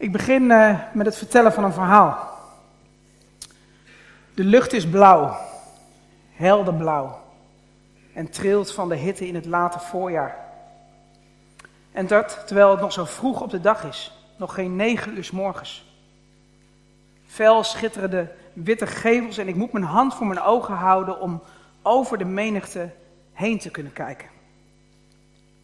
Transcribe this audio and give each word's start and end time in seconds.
Ik 0.00 0.12
begin 0.12 0.42
uh, 0.42 0.78
met 0.92 1.06
het 1.06 1.16
vertellen 1.16 1.52
van 1.52 1.64
een 1.64 1.72
verhaal. 1.72 2.28
De 4.34 4.44
lucht 4.44 4.72
is 4.72 4.88
blauw, 4.88 5.36
helder 6.32 6.74
blauw, 6.74 7.18
en 8.12 8.30
trilt 8.30 8.72
van 8.72 8.88
de 8.88 8.94
hitte 8.94 9.26
in 9.26 9.34
het 9.34 9.46
late 9.46 9.78
voorjaar. 9.78 10.36
En 11.92 12.06
dat 12.06 12.42
terwijl 12.46 12.70
het 12.70 12.80
nog 12.80 12.92
zo 12.92 13.04
vroeg 13.04 13.40
op 13.40 13.50
de 13.50 13.60
dag 13.60 13.84
is, 13.84 14.12
nog 14.36 14.54
geen 14.54 14.76
negen 14.76 15.16
uur 15.16 15.24
s 15.24 15.30
morgens. 15.30 15.84
Fel 17.26 17.64
schitteren 17.64 18.10
de 18.10 18.26
witte 18.52 18.86
gevels 18.86 19.38
en 19.38 19.48
ik 19.48 19.56
moet 19.56 19.72
mijn 19.72 19.84
hand 19.84 20.14
voor 20.14 20.26
mijn 20.26 20.42
ogen 20.42 20.74
houden 20.74 21.20
om 21.20 21.42
over 21.82 22.18
de 22.18 22.24
menigte 22.24 22.90
heen 23.32 23.58
te 23.58 23.70
kunnen 23.70 23.92
kijken. 23.92 24.28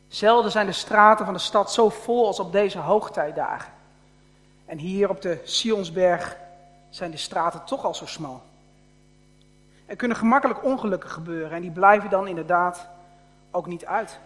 Zelden 0.09 0.50
zijn 0.50 0.66
de 0.66 0.73
straten 0.73 1.25
van 1.25 1.34
de 1.34 1.41
stad 1.41 1.73
zo 1.73 1.89
vol 1.89 2.27
als 2.27 2.41
op 2.41 2.53
deze 2.53 2.79
hoogtijdagen. 2.79 3.75
En 4.67 4.79
hier 4.79 5.09
op 5.09 5.23
de 5.23 5.41
Sionsberg 5.45 6.37
zijn 6.91 7.11
de 7.11 7.16
straten 7.16 7.65
toch 7.65 7.84
al 7.84 7.95
zo 7.95 8.06
smal. 8.06 8.43
Er 9.87 9.97
kunnen 9.97 10.16
gemakkelijk 10.16 10.65
ongelukken 10.65 11.11
gebeuren 11.11 11.51
en 11.51 11.62
die 11.62 11.70
blijven 11.70 12.11
dan 12.11 12.29
inderdaad 12.29 12.89
ook 13.51 13.66
niet 13.66 13.87
uit. 13.87 14.19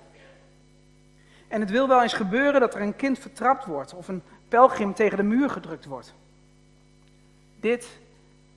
En 1.48 1.60
het 1.60 1.70
wil 1.70 1.88
wel 1.88 2.02
eens 2.02 2.12
gebeuren 2.12 2.60
dat 2.60 2.74
er 2.74 2.80
een 2.80 2.96
kind 2.96 3.18
vertrapt 3.18 3.64
wordt 3.64 3.94
of 3.94 4.08
een 4.08 4.22
pelgrim 4.48 4.94
tegen 4.94 5.16
de 5.16 5.22
muur 5.22 5.50
gedrukt 5.50 5.84
wordt. 5.84 6.14
Dit 7.60 7.98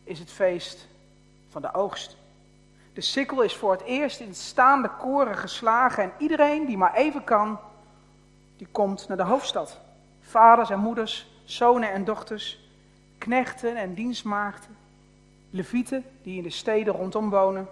is 0.04 0.20
het 0.20 0.32
feest 0.32 0.88
van 1.50 1.62
de 1.62 1.74
oogst. 1.74 2.18
De 2.94 3.02
sikkel 3.02 3.42
is 3.42 3.56
voor 3.56 3.72
het 3.72 3.82
eerst 3.82 4.20
in 4.20 4.36
staande 4.36 4.90
koren 4.90 5.38
geslagen 5.38 6.04
en 6.04 6.12
iedereen 6.18 6.66
die 6.66 6.78
maar 6.78 6.94
even 6.94 7.24
kan, 7.24 7.60
die 8.58 8.68
komt 8.72 9.08
naar 9.08 9.18
de 9.18 9.24
hoofdstad. 9.24 9.80
Vaders 10.22 10.70
en 10.70 10.80
moeders, 10.80 11.33
zonen 11.44 11.92
en 11.92 12.04
dochters, 12.04 12.60
knechten 13.18 13.76
en 13.76 13.94
dienstmaagden, 13.94 14.78
levieten 15.50 16.06
die 16.24 16.38
in 16.38 16.44
de 16.44 16.50
steden 16.50 16.94
rondom 16.94 17.30
wonen, 17.30 17.68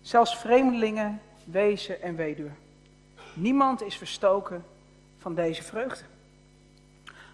zelfs 0.00 0.38
vreemdelingen, 0.38 1.20
wezen 1.44 2.02
en 2.02 2.16
weduwe. 2.16 2.50
Niemand 3.34 3.82
is 3.82 3.96
verstoken 3.96 4.64
van 5.18 5.34
deze 5.34 5.62
vreugde. 5.62 6.04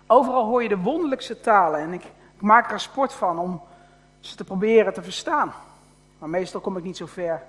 Overal 0.06 0.44
hoor 0.44 0.62
je 0.62 0.68
de 0.68 0.78
wonderlijkste 0.78 1.40
talen 1.40 1.80
en 1.80 1.92
ik, 1.92 2.04
maak 2.38 2.72
er 2.72 2.80
sport 2.80 3.12
van 3.12 3.38
om 3.38 3.62
ze 4.20 4.36
te 4.36 4.44
proberen 4.44 4.92
te 4.92 5.02
verstaan. 5.02 5.52
Maar 6.18 6.28
meestal 6.28 6.60
kom 6.60 6.76
ik 6.76 6.84
niet 6.84 6.96
zo 6.96 7.06
ver, 7.06 7.42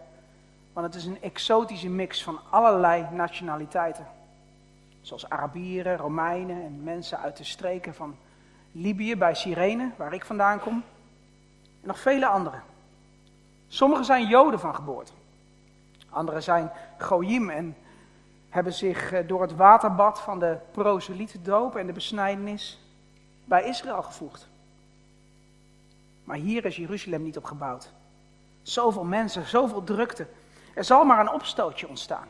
want 0.73 0.85
het 0.85 0.95
is 0.95 1.05
een 1.05 1.21
exotische 1.21 1.89
mix 1.89 2.23
van 2.23 2.39
allerlei 2.49 3.05
nationaliteiten. 3.11 4.07
Zoals 5.03 5.29
Arabieren, 5.29 5.97
Romeinen 5.97 6.63
en 6.63 6.83
mensen 6.83 7.19
uit 7.19 7.37
de 7.37 7.43
streken 7.43 7.93
van 7.93 8.15
Libië 8.71 9.15
bij 9.15 9.35
Cyrene, 9.35 9.91
waar 9.97 10.13
ik 10.13 10.25
vandaan 10.25 10.59
kom. 10.59 10.83
En 11.81 11.87
nog 11.87 11.99
vele 11.99 12.25
anderen. 12.25 12.63
Sommigen 13.67 14.05
zijn 14.05 14.27
Joden 14.27 14.59
van 14.59 14.75
geboorte. 14.75 15.11
Anderen 16.09 16.43
zijn 16.43 16.71
Goyim 16.97 17.49
en 17.49 17.75
hebben 18.49 18.73
zich 18.73 19.11
eh, 19.11 19.27
door 19.27 19.41
het 19.41 19.55
waterbad 19.55 20.19
van 20.21 20.39
de 20.39 20.57
doop 21.41 21.75
en 21.75 21.87
de 21.87 21.93
besnijdenis 21.93 22.79
bij 23.45 23.63
Israël 23.63 24.03
gevoegd. 24.03 24.47
Maar 26.23 26.37
hier 26.37 26.65
is 26.65 26.75
Jeruzalem 26.75 27.23
niet 27.23 27.37
op 27.37 27.43
gebouwd. 27.43 27.91
Zoveel 28.61 29.03
mensen, 29.03 29.47
zoveel 29.47 29.83
drukte. 29.83 30.27
Er 30.75 30.83
zal 30.83 31.05
maar 31.05 31.19
een 31.19 31.31
opstootje 31.31 31.87
ontstaan. 31.87 32.27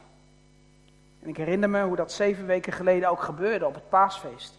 En 1.24 1.30
ik 1.30 1.38
herinner 1.38 1.70
me 1.70 1.84
hoe 1.84 1.96
dat 1.96 2.12
zeven 2.12 2.46
weken 2.46 2.74
geleden 2.74 3.10
ook 3.10 3.22
gebeurde 3.22 3.66
op 3.66 3.74
het 3.74 3.90
paasfeest. 3.90 4.54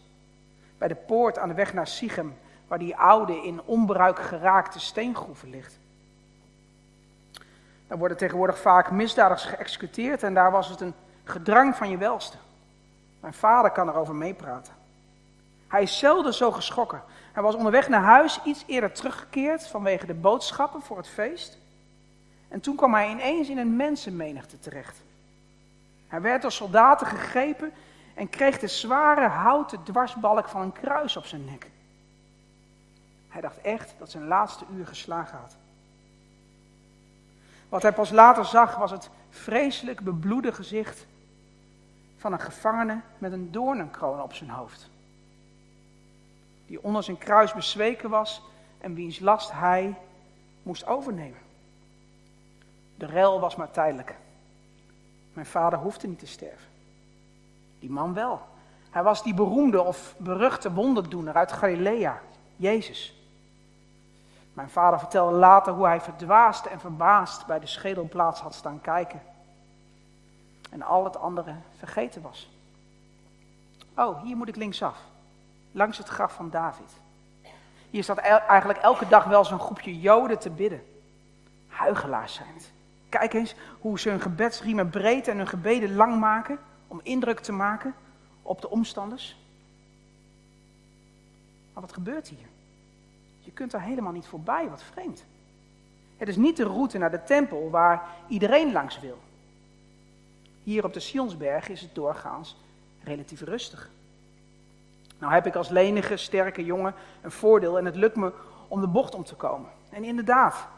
Bij 0.78 0.88
de 0.88 0.94
poort 0.94 1.38
aan 1.38 1.48
de 1.48 1.54
weg 1.54 1.74
naar 1.74 1.86
Sichem, 1.86 2.36
waar 2.68 2.78
die 2.78 2.96
oude 2.96 3.42
in 3.42 3.62
onbruik 3.64 4.18
geraakte 4.18 4.80
steengroeven 4.80 5.50
ligt. 5.50 5.78
Daar 7.86 7.98
worden 7.98 8.16
tegenwoordig 8.16 8.58
vaak 8.58 8.90
misdadigers 8.90 9.44
geëxecuteerd 9.44 10.22
en 10.22 10.34
daar 10.34 10.50
was 10.50 10.68
het 10.68 10.80
een 10.80 10.94
gedrang 11.24 11.76
van 11.76 11.90
je 11.90 11.96
welste. 11.96 12.36
Mijn 13.20 13.34
vader 13.34 13.70
kan 13.70 13.88
erover 13.88 14.14
meepraten. 14.14 14.72
Hij 15.68 15.82
is 15.82 15.98
zelden 15.98 16.34
zo 16.34 16.50
geschrokken. 16.50 17.02
Hij 17.32 17.42
was 17.42 17.54
onderweg 17.54 17.88
naar 17.88 18.02
huis 18.02 18.40
iets 18.44 18.64
eerder 18.66 18.92
teruggekeerd 18.92 19.66
vanwege 19.66 20.06
de 20.06 20.14
boodschappen 20.14 20.82
voor 20.82 20.96
het 20.96 21.08
feest. 21.08 21.58
En 22.48 22.60
toen 22.60 22.76
kwam 22.76 22.94
hij 22.94 23.10
ineens 23.10 23.48
in 23.48 23.58
een 23.58 23.76
mensenmenigte 23.76 24.58
terecht. 24.58 25.02
Hij 26.14 26.22
werd 26.22 26.42
door 26.42 26.52
soldaten 26.52 27.06
gegrepen 27.06 27.72
en 28.14 28.28
kreeg 28.28 28.58
de 28.58 28.68
zware 28.68 29.28
houten 29.28 29.82
dwarsbalk 29.82 30.48
van 30.48 30.60
een 30.60 30.72
kruis 30.72 31.16
op 31.16 31.24
zijn 31.24 31.44
nek. 31.44 31.70
Hij 33.28 33.40
dacht 33.40 33.60
echt 33.60 33.94
dat 33.98 34.10
zijn 34.10 34.26
laatste 34.26 34.64
uur 34.74 34.86
geslagen 34.86 35.38
had. 35.38 35.56
Wat 37.68 37.82
hij 37.82 37.92
pas 37.92 38.10
later 38.10 38.44
zag 38.44 38.76
was 38.76 38.90
het 38.90 39.10
vreselijk 39.30 40.00
bebloede 40.00 40.52
gezicht 40.52 41.06
van 42.16 42.32
een 42.32 42.40
gevangene 42.40 43.00
met 43.18 43.32
een 43.32 43.52
doornenkroon 43.52 44.22
op 44.22 44.32
zijn 44.32 44.50
hoofd. 44.50 44.90
Die 46.66 46.82
onder 46.82 47.02
zijn 47.02 47.18
kruis 47.18 47.52
bezweken 47.52 48.10
was 48.10 48.42
en 48.80 48.94
wiens 48.94 49.18
last 49.18 49.52
hij 49.52 49.94
moest 50.62 50.86
overnemen. 50.86 51.40
De 52.96 53.06
rel 53.06 53.40
was 53.40 53.56
maar 53.56 53.70
tijdelijk. 53.70 54.14
Mijn 55.34 55.46
vader 55.46 55.78
hoefde 55.78 56.08
niet 56.08 56.18
te 56.18 56.26
sterven. 56.26 56.68
Die 57.78 57.90
man 57.90 58.14
wel. 58.14 58.40
Hij 58.90 59.02
was 59.02 59.22
die 59.22 59.34
beroemde 59.34 59.82
of 59.82 60.14
beruchte 60.18 60.72
wonderdoener 60.72 61.34
uit 61.34 61.52
Galilea, 61.52 62.20
Jezus. 62.56 63.14
Mijn 64.52 64.70
vader 64.70 64.98
vertelde 64.98 65.36
later 65.36 65.72
hoe 65.72 65.86
hij 65.86 66.00
verdwaasd 66.00 66.66
en 66.66 66.80
verbaasd 66.80 67.46
bij 67.46 67.60
de 67.60 67.66
schedelplaats 67.66 68.40
had 68.40 68.54
staan 68.54 68.80
kijken. 68.80 69.22
En 70.70 70.82
al 70.82 71.04
het 71.04 71.16
andere 71.16 71.54
vergeten 71.78 72.22
was. 72.22 72.50
Oh, 73.96 74.22
hier 74.22 74.36
moet 74.36 74.48
ik 74.48 74.56
linksaf. 74.56 74.98
Langs 75.72 75.98
het 75.98 76.08
graf 76.08 76.32
van 76.32 76.50
David. 76.50 76.92
Hier 77.90 78.02
staat 78.02 78.18
eigenlijk 78.18 78.78
elke 78.78 79.08
dag 79.08 79.24
wel 79.24 79.44
zo'n 79.44 79.58
groepje 79.58 80.00
Joden 80.00 80.38
te 80.38 80.50
bidden. 80.50 80.84
Huigelaars 81.68 82.34
zijn 82.34 82.54
het. 82.54 82.72
Kijk 83.18 83.32
eens 83.32 83.54
hoe 83.80 84.00
ze 84.00 84.08
hun 84.08 84.20
gebedsriemen 84.20 84.90
breed 84.90 85.28
en 85.28 85.36
hun 85.36 85.48
gebeden 85.48 85.94
lang 85.94 86.20
maken 86.20 86.58
om 86.88 87.00
indruk 87.02 87.40
te 87.40 87.52
maken 87.52 87.94
op 88.42 88.60
de 88.60 88.70
omstanders. 88.70 89.36
Maar 91.72 91.82
wat 91.82 91.92
gebeurt 91.92 92.28
hier? 92.28 92.46
Je 93.40 93.50
kunt 93.50 93.72
er 93.72 93.80
helemaal 93.80 94.12
niet 94.12 94.26
voorbij, 94.26 94.68
wat 94.68 94.82
vreemd. 94.82 95.24
Het 96.16 96.28
is 96.28 96.36
niet 96.36 96.56
de 96.56 96.64
route 96.64 96.98
naar 96.98 97.10
de 97.10 97.22
tempel 97.22 97.70
waar 97.70 98.02
iedereen 98.28 98.72
langs 98.72 99.00
wil. 99.00 99.18
Hier 100.62 100.84
op 100.84 100.92
de 100.92 101.00
Sionsberg 101.00 101.68
is 101.68 101.80
het 101.80 101.94
doorgaans 101.94 102.56
relatief 103.02 103.40
rustig. 103.40 103.90
Nou 105.18 105.32
heb 105.32 105.46
ik 105.46 105.54
als 105.54 105.68
lenige, 105.68 106.16
sterke 106.16 106.64
jongen 106.64 106.94
een 107.22 107.32
voordeel 107.32 107.78
en 107.78 107.84
het 107.84 107.96
lukt 107.96 108.16
me 108.16 108.32
om 108.68 108.80
de 108.80 108.88
bocht 108.88 109.14
om 109.14 109.24
te 109.24 109.34
komen. 109.34 109.70
En 109.90 110.04
inderdaad, 110.04 110.68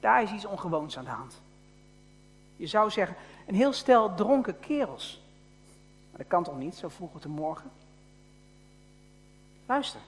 daar 0.00 0.22
is 0.22 0.30
iets 0.30 0.44
ongewoons 0.44 0.98
aan 0.98 1.04
de 1.04 1.10
hand. 1.10 1.40
Je 2.56 2.66
zou 2.66 2.90
zeggen, 2.90 3.16
een 3.46 3.54
heel 3.54 3.72
stel 3.72 4.14
dronken 4.14 4.60
kerels. 4.60 5.20
Maar 6.10 6.18
dat 6.18 6.26
kan 6.26 6.44
toch 6.44 6.58
niet, 6.58 6.74
zo 6.74 6.88
vroeg 6.88 7.14
op 7.14 7.22
de 7.22 7.28
morgen? 7.28 7.70
Luister. 9.66 10.00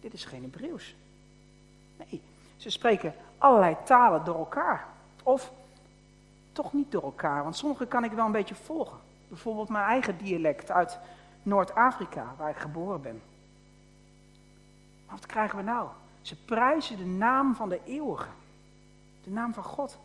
Dit 0.00 0.12
is 0.12 0.24
geen 0.24 0.42
Hebreeuws. 0.42 0.94
Nee, 1.96 2.22
ze 2.56 2.70
spreken 2.70 3.14
allerlei 3.38 3.76
talen 3.84 4.24
door 4.24 4.38
elkaar. 4.38 4.86
Of 5.22 5.52
toch 6.52 6.72
niet 6.72 6.90
door 6.90 7.02
elkaar, 7.02 7.42
want 7.42 7.56
sommige 7.56 7.86
kan 7.86 8.04
ik 8.04 8.12
wel 8.12 8.26
een 8.26 8.32
beetje 8.32 8.54
volgen. 8.54 8.98
Bijvoorbeeld 9.28 9.68
mijn 9.68 9.84
eigen 9.84 10.18
dialect 10.18 10.70
uit 10.70 10.98
Noord-Afrika, 11.42 12.34
waar 12.38 12.50
ik 12.50 12.56
geboren 12.56 13.02
ben. 13.02 13.22
Maar 15.06 15.16
wat 15.16 15.26
krijgen 15.26 15.56
we 15.56 15.64
nou? 15.64 15.88
Ze 16.22 16.36
prijzen 16.36 16.96
de 16.96 17.06
naam 17.06 17.54
van 17.54 17.68
de 17.68 17.80
eeuwige. 17.84 18.28
De 19.24 19.30
naam 19.30 19.54
van 19.54 19.64
God. 19.64 19.98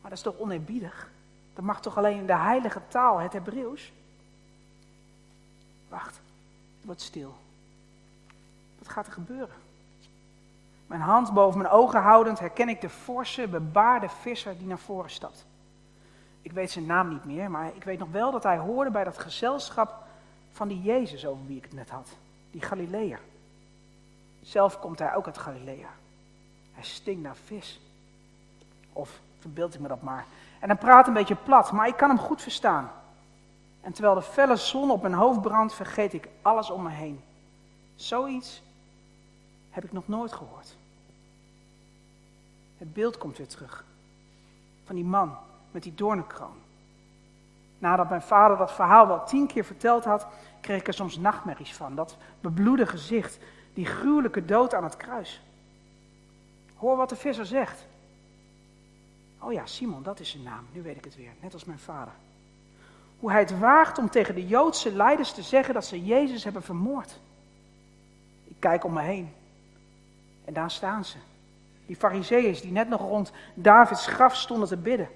Maar 0.00 0.10
dat 0.10 0.18
is 0.18 0.24
toch 0.24 0.38
oneerbiedig? 0.38 1.10
Dat 1.54 1.64
mag 1.64 1.80
toch 1.80 1.96
alleen 1.96 2.18
in 2.18 2.26
de 2.26 2.36
heilige 2.36 2.80
taal, 2.88 3.18
het 3.18 3.32
Hebreeuws? 3.32 3.92
Wacht, 5.88 6.20
het 6.76 6.84
wordt 6.84 7.00
stil. 7.00 7.34
Wat 8.78 8.88
gaat 8.88 9.06
er 9.06 9.12
gebeuren? 9.12 9.54
Mijn 10.86 11.00
hand 11.00 11.32
boven 11.32 11.58
mijn 11.60 11.72
ogen 11.72 12.00
houdend 12.00 12.38
herken 12.38 12.68
ik 12.68 12.80
de 12.80 12.88
forse, 12.88 13.48
bebaarde 13.48 14.08
visser 14.08 14.58
die 14.58 14.66
naar 14.66 14.78
voren 14.78 15.10
stapt. 15.10 15.46
Ik 16.42 16.52
weet 16.52 16.70
zijn 16.70 16.86
naam 16.86 17.08
niet 17.08 17.24
meer, 17.24 17.50
maar 17.50 17.70
ik 17.74 17.84
weet 17.84 17.98
nog 17.98 18.10
wel 18.10 18.30
dat 18.30 18.42
hij 18.42 18.58
hoorde 18.58 18.90
bij 18.90 19.04
dat 19.04 19.18
gezelschap 19.18 20.06
van 20.52 20.68
die 20.68 20.82
Jezus 20.82 21.26
over 21.26 21.46
wie 21.46 21.56
ik 21.56 21.62
het 21.62 21.72
net 21.72 21.90
had. 21.90 22.08
Die 22.50 22.62
Galileër. 22.62 23.20
Zelf 24.42 24.78
komt 24.78 24.98
hij 24.98 25.14
ook 25.14 25.26
uit 25.26 25.38
Galilea. 25.38 25.88
Hij 26.72 26.84
stinkt 26.84 27.22
naar 27.22 27.36
vis. 27.36 27.80
Of 28.92 29.20
verbeeld 29.38 29.74
ik 29.74 29.80
me 29.80 29.88
dat 29.88 30.02
maar. 30.02 30.26
En 30.60 30.68
hij 30.68 30.78
praat 30.78 31.06
een 31.06 31.12
beetje 31.12 31.34
plat, 31.34 31.72
maar 31.72 31.88
ik 31.88 31.96
kan 31.96 32.08
hem 32.08 32.18
goed 32.18 32.42
verstaan. 32.42 32.90
En 33.80 33.92
terwijl 33.92 34.14
de 34.14 34.22
felle 34.22 34.56
zon 34.56 34.90
op 34.90 35.02
mijn 35.02 35.14
hoofd 35.14 35.40
brandt, 35.40 35.74
vergeet 35.74 36.12
ik 36.12 36.28
alles 36.42 36.70
om 36.70 36.82
me 36.82 36.90
heen. 36.90 37.20
Zoiets 37.94 38.62
heb 39.70 39.84
ik 39.84 39.92
nog 39.92 40.08
nooit 40.08 40.32
gehoord. 40.32 40.76
Het 42.78 42.92
beeld 42.92 43.18
komt 43.18 43.36
weer 43.38 43.48
terug. 43.48 43.84
Van 44.84 44.94
die 44.94 45.04
man 45.04 45.36
met 45.70 45.82
die 45.82 45.94
doornenkroon. 45.94 46.56
Nadat 47.78 48.08
mijn 48.08 48.22
vader 48.22 48.56
dat 48.56 48.72
verhaal 48.72 49.06
wel 49.06 49.24
tien 49.24 49.46
keer 49.46 49.64
verteld 49.64 50.04
had, 50.04 50.26
kreeg 50.60 50.80
ik 50.80 50.86
er 50.86 50.94
soms 50.94 51.16
nachtmerries 51.16 51.74
van. 51.74 51.94
Dat 51.94 52.16
bebloede 52.40 52.86
gezicht, 52.86 53.38
die 53.80 53.88
gruwelijke 53.88 54.44
dood 54.44 54.74
aan 54.74 54.84
het 54.84 54.96
kruis. 54.96 55.40
Hoor 56.76 56.96
wat 56.96 57.08
de 57.08 57.16
visser 57.16 57.46
zegt. 57.46 57.86
Oh 59.38 59.52
ja, 59.52 59.66
Simon, 59.66 60.02
dat 60.02 60.20
is 60.20 60.30
zijn 60.30 60.42
naam. 60.42 60.66
Nu 60.72 60.82
weet 60.82 60.96
ik 60.96 61.04
het 61.04 61.16
weer, 61.16 61.32
net 61.40 61.52
als 61.52 61.64
mijn 61.64 61.78
vader. 61.78 62.12
Hoe 63.18 63.30
hij 63.30 63.40
het 63.40 63.58
waagt 63.58 63.98
om 63.98 64.10
tegen 64.10 64.34
de 64.34 64.46
Joodse 64.46 64.92
leiders 64.92 65.32
te 65.32 65.42
zeggen 65.42 65.74
dat 65.74 65.84
ze 65.84 66.04
Jezus 66.04 66.44
hebben 66.44 66.62
vermoord. 66.62 67.20
Ik 68.44 68.56
kijk 68.58 68.84
om 68.84 68.92
me 68.92 69.02
heen. 69.02 69.32
En 70.44 70.52
daar 70.52 70.70
staan 70.70 71.04
ze. 71.04 71.16
Die 71.86 71.96
fariseeën 71.96 72.60
die 72.60 72.72
net 72.72 72.88
nog 72.88 73.00
rond 73.00 73.32
Davids 73.54 74.06
graf 74.06 74.36
stonden 74.36 74.68
te 74.68 74.76
bidden. 74.76 75.08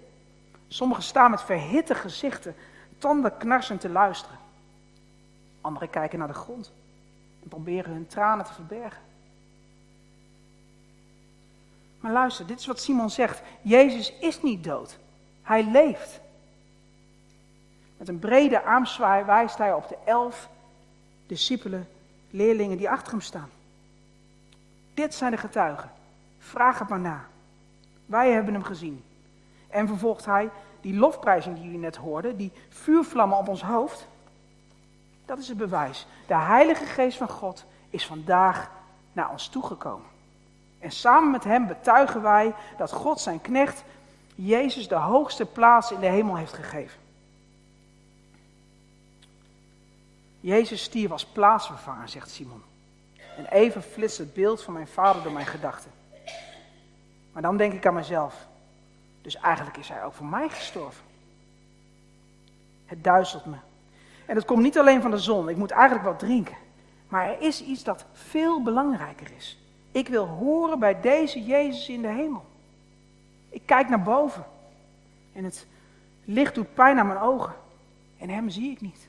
Sommigen 0.69 1.03
staan 1.03 1.31
met 1.31 1.43
verhitte 1.43 1.95
gezichten, 1.95 2.55
tanden 2.99 3.37
knarsend 3.37 3.81
te 3.81 3.89
luisteren. 3.89 4.39
Anderen 5.61 5.91
kijken 5.91 6.19
naar 6.19 6.29
de 6.29 6.35
grond 6.35 6.73
en 7.45 7.51
proberen 7.51 7.93
hun 7.93 8.07
tranen 8.07 8.45
te 8.45 8.53
verbergen. 8.53 9.03
Maar 12.01 12.13
luister, 12.13 12.47
dit 12.47 12.59
is 12.59 12.67
wat 12.67 12.81
Simon 12.81 13.11
zegt. 13.11 13.43
Jezus 13.63 14.13
is 14.21 14.43
niet 14.43 14.65
dood. 14.65 14.99
Hij 15.43 15.65
leeft. 15.65 16.21
Met 17.97 18.09
een 18.09 18.19
brede 18.19 18.63
armzwaai 18.63 19.25
wijst 19.25 19.59
hij 19.59 19.73
op 19.73 19.89
de 19.89 19.97
elf 20.05 20.49
discipelen, 21.27 21.89
leerlingen 22.31 22.77
die 22.77 22.91
achter 22.91 23.13
hem 23.13 23.21
staan. 23.21 23.51
Dit 24.95 25.15
zijn 25.15 25.31
de 25.31 25.37
getuigen. 25.37 25.91
Vraag 26.39 26.79
het 26.79 26.89
maar 26.89 27.01
na. 27.01 27.27
Wij 28.07 28.31
hebben 28.31 28.55
hem 28.55 28.63
gezien. 28.63 29.05
En 29.69 29.89
vervolgt 29.89 30.25
hij, 30.25 30.51
die 30.81 30.95
lofprijzing 30.95 31.55
die 31.55 31.65
jullie 31.65 31.79
net 31.79 31.97
hoorden, 31.97 32.37
die 32.37 32.53
vuurvlammen 32.69 33.39
op 33.39 33.49
ons 33.49 33.63
hoofd, 33.63 34.07
dat 35.27 35.39
is 35.39 35.49
het 35.49 35.57
bewijs. 35.57 36.07
De 36.27 36.37
Heilige 36.37 36.85
Geest 36.85 37.17
van 37.17 37.29
God 37.29 37.65
is 37.91 38.07
vandaag 38.07 38.71
naar 39.13 39.31
ons 39.31 39.49
toegekomen. 39.49 40.07
En 40.79 40.91
samen 40.91 41.31
met 41.31 41.45
hem 41.45 41.67
betuigen 41.67 42.23
wij 42.23 42.55
dat 42.77 42.93
God 42.93 43.21
zijn 43.21 43.41
knecht 43.41 43.85
Jezus 44.35 44.89
de 44.89 44.95
hoogste 44.95 45.47
plaats 45.47 45.91
in 45.91 46.01
de 46.01 46.07
hemel 46.07 46.37
heeft 46.37 46.53
gegeven. 46.53 47.01
Jezus 50.41 50.83
stierf 50.83 51.11
als 51.11 51.27
plaatsvervanger, 51.27 52.09
zegt 52.09 52.31
Simon. 52.31 52.63
En 53.37 53.47
even 53.47 53.83
flitst 53.83 54.19
het 54.19 54.35
beeld 54.35 54.63
van 54.63 54.73
mijn 54.73 54.89
vader 54.89 55.23
door 55.23 55.33
mijn 55.33 55.47
gedachten. 55.47 55.91
Maar 57.33 57.43
dan 57.43 57.57
denk 57.57 57.73
ik 57.73 57.87
aan 57.87 57.95
mezelf. 57.95 58.47
Dus 59.23 59.37
eigenlijk 59.37 59.77
is 59.77 59.89
hij 59.89 60.05
ook 60.05 60.13
voor 60.13 60.27
mij 60.27 60.49
gestorven. 60.49 61.05
Het 62.87 63.05
duizelt 63.05 63.45
me. 63.45 63.57
En 64.27 64.37
het 64.37 64.45
komt 64.45 64.63
niet 64.63 64.79
alleen 64.79 65.03
van 65.03 65.11
de 65.11 65.19
zon. 65.19 65.49
Ik 65.49 65.57
moet 65.57 65.71
eigenlijk 65.71 66.05
wat 66.05 66.19
drinken. 66.19 66.57
Maar 67.09 67.29
er 67.29 67.41
is 67.41 67.63
iets 67.63 67.85
dat 67.85 68.05
veel 68.13 68.63
belangrijker 68.63 69.33
is. 69.37 69.59
Ik 69.91 70.09
wil 70.09 70.27
horen 70.27 70.79
bij 70.79 71.01
deze 71.01 71.45
Jezus 71.45 71.89
in 71.89 72.03
de 72.03 72.09
hemel. 72.09 72.45
Ik 73.49 73.63
kijk 73.65 73.89
naar 73.89 74.03
boven. 74.03 74.45
En 75.33 75.45
het 75.45 75.67
licht 76.25 76.55
doet 76.55 76.75
pijn 76.75 76.99
aan 76.99 77.07
mijn 77.07 77.21
ogen. 77.21 77.55
En 78.19 78.29
hem 78.29 78.51
zie 78.51 78.71
ik 78.71 78.81
niet. 78.81 79.09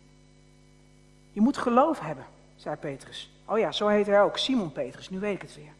Je 1.31 1.41
moet 1.41 1.57
geloof 1.57 1.99
hebben, 1.99 2.25
zei 2.55 2.75
Petrus. 2.75 3.31
Oh 3.45 3.57
ja, 3.57 3.71
zo 3.71 3.87
heet 3.87 4.05
hij 4.05 4.21
ook, 4.21 4.37
Simon 4.37 4.71
Petrus, 4.71 5.09
nu 5.09 5.19
weet 5.19 5.35
ik 5.35 5.41
het 5.41 5.55
weer. 5.55 5.73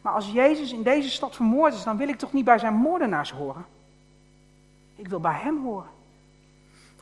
Maar 0.00 0.12
als 0.12 0.32
Jezus 0.32 0.72
in 0.72 0.82
deze 0.82 1.10
stad 1.10 1.34
vermoord 1.34 1.74
is, 1.74 1.82
dan 1.82 1.96
wil 1.96 2.08
ik 2.08 2.18
toch 2.18 2.32
niet 2.32 2.44
bij 2.44 2.58
zijn 2.58 2.74
moordenaars 2.74 3.30
horen? 3.30 3.64
Ik 4.96 5.08
wil 5.08 5.20
bij 5.20 5.38
hem 5.40 5.62
horen. 5.62 5.88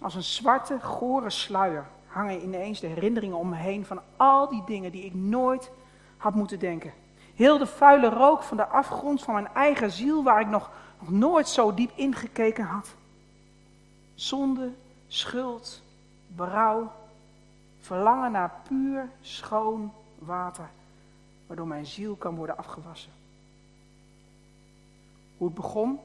Als 0.05 0.15
een 0.15 0.23
zwarte, 0.23 0.81
gore 0.81 1.31
sluier 1.31 1.87
hangen 2.07 2.43
ineens 2.43 2.81
de 2.81 2.87
herinneringen 2.87 3.37
om 3.37 3.49
me 3.49 3.57
heen 3.57 3.85
van 3.87 4.01
al 4.17 4.49
die 4.49 4.63
dingen 4.67 4.93
die 4.93 5.05
ik 5.05 5.15
nooit 5.15 5.71
had 6.17 6.35
moeten 6.35 6.59
denken. 6.59 6.93
Heel 7.35 7.59
de 7.59 7.67
vuile 7.67 8.09
rook 8.09 8.43
van 8.43 8.57
de 8.57 8.67
afgrond 8.67 9.23
van 9.23 9.35
mijn 9.35 9.49
eigen 9.55 9.91
ziel 9.91 10.23
waar 10.23 10.41
ik 10.41 10.47
nog, 10.47 10.71
nog 10.99 11.11
nooit 11.11 11.49
zo 11.49 11.75
diep 11.75 11.91
ingekeken 11.95 12.65
had. 12.65 12.95
Zonde, 14.15 14.71
schuld, 15.09 15.83
berouw, 16.27 16.93
verlangen 17.81 18.33
naar 18.33 18.53
puur, 18.69 19.09
schoon 19.21 19.93
water, 20.19 20.69
waardoor 21.47 21.67
mijn 21.67 21.87
ziel 21.87 22.15
kan 22.15 22.35
worden 22.35 22.57
afgewassen. 22.57 23.13
Hoe 25.37 25.47
het 25.47 25.57
begon, 25.57 26.01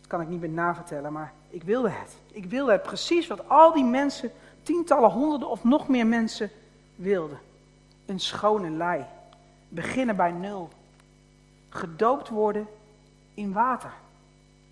dat 0.00 0.06
kan 0.06 0.20
ik 0.20 0.28
niet 0.28 0.40
meer 0.40 0.48
navertellen, 0.48 1.12
maar 1.12 1.32
ik 1.54 1.62
wilde 1.62 1.88
het. 1.88 2.16
Ik 2.32 2.44
wilde 2.44 2.72
het 2.72 2.82
precies 2.82 3.26
wat 3.26 3.48
al 3.48 3.72
die 3.72 3.84
mensen, 3.84 4.32
tientallen, 4.62 5.10
honderden 5.10 5.48
of 5.48 5.64
nog 5.64 5.88
meer 5.88 6.06
mensen 6.06 6.50
wilden. 6.94 7.38
Een 8.06 8.20
schone 8.20 8.70
lei. 8.70 9.04
Beginnen 9.68 10.16
bij 10.16 10.30
nul. 10.30 10.68
Gedoopt 11.68 12.28
worden 12.28 12.68
in 13.34 13.52
water. 13.52 13.92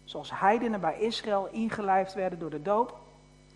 Zoals 0.04 0.30
heidenen 0.40 0.80
bij 0.80 1.00
Israël 1.00 1.48
ingelijfd 1.50 2.14
werden 2.14 2.38
door 2.38 2.50
de 2.50 2.62
doop, 2.62 2.98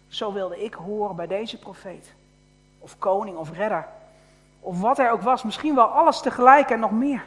zo 0.09 0.33
wilde 0.33 0.65
ik 0.65 0.75
horen 0.75 1.17
bij 1.17 1.27
deze 1.27 1.59
profeet. 1.59 2.15
Of 2.79 2.99
koning 2.99 3.37
of 3.37 3.53
redder. 3.53 3.89
Of 4.61 4.81
wat 4.81 4.97
hij 4.97 5.13
ook 5.13 5.23
was, 5.23 5.43
misschien 5.43 5.75
wel 5.75 5.87
alles 5.87 6.21
tegelijk 6.21 6.71
en 6.71 6.81
nog 6.81 6.91
meer. 6.91 7.25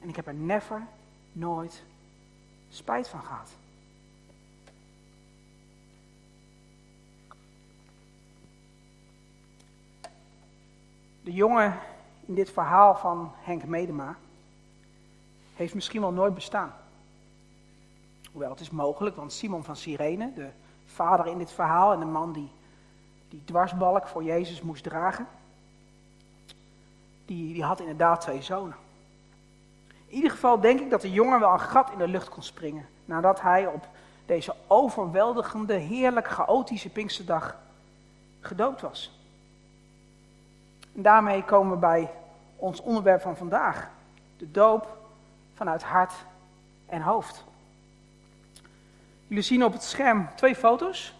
En 0.00 0.08
ik 0.08 0.16
heb 0.16 0.26
er 0.26 0.34
never, 0.34 0.82
nooit 1.32 1.82
spijt 2.70 3.08
van 3.08 3.22
gehad. 3.22 3.50
De 11.28 11.34
jongen 11.34 11.78
in 12.26 12.34
dit 12.34 12.50
verhaal 12.50 12.94
van 12.94 13.32
Henk 13.36 13.64
Medema 13.64 14.16
heeft 15.54 15.74
misschien 15.74 16.00
wel 16.00 16.12
nooit 16.12 16.34
bestaan. 16.34 16.72
Hoewel 18.32 18.50
het 18.50 18.60
is 18.60 18.70
mogelijk, 18.70 19.16
want 19.16 19.32
Simon 19.32 19.64
van 19.64 19.76
Cyrene, 19.76 20.32
de 20.34 20.48
vader 20.86 21.26
in 21.26 21.38
dit 21.38 21.52
verhaal 21.52 21.92
en 21.92 21.98
de 22.00 22.06
man 22.06 22.32
die 22.32 22.50
die 23.28 23.44
dwarsbalk 23.44 24.06
voor 24.06 24.24
Jezus 24.24 24.62
moest 24.62 24.84
dragen, 24.84 25.26
die, 27.26 27.52
die 27.52 27.64
had 27.64 27.80
inderdaad 27.80 28.20
twee 28.20 28.42
zonen. 28.42 28.76
In 30.06 30.14
ieder 30.14 30.30
geval 30.30 30.60
denk 30.60 30.80
ik 30.80 30.90
dat 30.90 31.00
de 31.00 31.12
jongen 31.12 31.40
wel 31.40 31.52
een 31.52 31.60
gat 31.60 31.90
in 31.90 31.98
de 31.98 32.08
lucht 32.08 32.28
kon 32.28 32.42
springen 32.42 32.86
nadat 33.04 33.40
hij 33.40 33.66
op 33.66 33.88
deze 34.26 34.54
overweldigende, 34.66 35.74
heerlijk 35.74 36.28
chaotische 36.28 36.88
Pinksterdag 36.88 37.56
gedoopt 38.40 38.80
was. 38.80 39.17
En 40.98 41.04
daarmee 41.04 41.44
komen 41.44 41.72
we 41.72 41.78
bij 41.78 42.10
ons 42.56 42.80
onderwerp 42.80 43.20
van 43.20 43.36
vandaag. 43.36 43.90
De 44.36 44.50
doop 44.50 44.98
vanuit 45.54 45.82
hart 45.82 46.12
en 46.86 47.02
hoofd. 47.02 47.44
Jullie 49.26 49.42
zien 49.42 49.64
op 49.64 49.72
het 49.72 49.82
scherm 49.82 50.28
twee 50.34 50.54
foto's. 50.54 51.14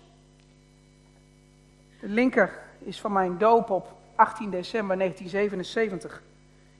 De 2.00 2.08
linker 2.08 2.58
is 2.78 3.00
van 3.00 3.12
mijn 3.12 3.38
doop 3.38 3.70
op 3.70 3.92
18 4.14 4.50
december 4.50 4.96
1977 4.96 6.22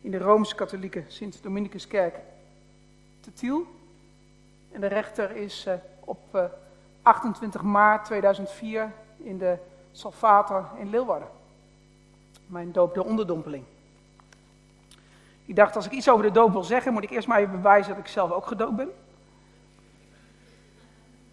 in 0.00 0.10
de 0.10 0.18
Rooms-Katholieke 0.18 1.04
Sint-Dominicuskerk 1.06 2.14
te 3.20 3.32
Tiel. 3.32 3.66
En 4.72 4.80
de 4.80 4.86
rechter 4.86 5.36
is 5.36 5.66
uh, 5.66 5.74
op 6.00 6.50
28 7.02 7.60
eh, 7.60 7.66
maart 7.66 8.04
2004 8.04 8.92
in 9.16 9.38
de 9.38 9.56
Salvator 9.92 10.68
in 10.78 10.90
Leeuwarden. 10.90 11.37
Mijn 12.48 12.72
doop 12.72 12.94
de 12.94 13.04
onderdompeling. 13.04 13.64
Ik 15.44 15.56
dacht, 15.56 15.76
als 15.76 15.86
ik 15.86 15.92
iets 15.92 16.08
over 16.08 16.24
de 16.24 16.30
doop 16.30 16.52
wil 16.52 16.64
zeggen, 16.64 16.92
moet 16.92 17.02
ik 17.02 17.10
eerst 17.10 17.28
maar 17.28 17.38
even 17.38 17.52
bewijzen 17.52 17.94
dat 17.94 18.04
ik 18.04 18.10
zelf 18.10 18.30
ook 18.30 18.46
gedoopt 18.46 18.76
ben. 18.76 18.90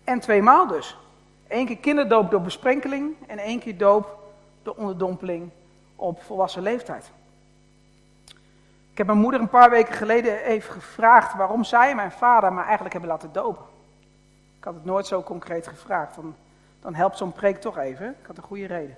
En 0.03 0.19
tweemaal 0.19 0.67
dus. 0.67 0.97
Eén 1.47 1.65
keer 1.65 1.77
kinderdoop 1.77 2.31
door 2.31 2.41
besprenkeling 2.41 3.15
en 3.27 3.37
één 3.37 3.59
keer 3.59 3.77
doop 3.77 4.17
door 4.63 4.75
onderdompeling 4.75 5.49
op 5.95 6.23
volwassen 6.23 6.61
leeftijd. 6.61 7.11
Ik 8.91 8.97
heb 8.97 9.07
mijn 9.07 9.19
moeder 9.19 9.39
een 9.39 9.49
paar 9.49 9.69
weken 9.69 9.93
geleden 9.93 10.43
even 10.43 10.73
gevraagd 10.73 11.35
waarom 11.35 11.63
zij 11.63 11.89
en 11.89 11.95
mijn 11.95 12.11
vader 12.11 12.53
me 12.53 12.61
eigenlijk 12.61 12.91
hebben 12.91 13.11
laten 13.11 13.31
dopen. 13.31 13.65
Ik 14.57 14.63
had 14.63 14.73
het 14.73 14.85
nooit 14.85 15.07
zo 15.07 15.23
concreet 15.23 15.67
gevraagd, 15.67 16.15
dan, 16.15 16.35
dan 16.81 16.93
helpt 16.93 17.17
zo'n 17.17 17.31
preek 17.31 17.61
toch 17.61 17.77
even. 17.77 18.09
Ik 18.21 18.27
had 18.27 18.37
een 18.37 18.43
goede 18.43 18.65
reden. 18.65 18.97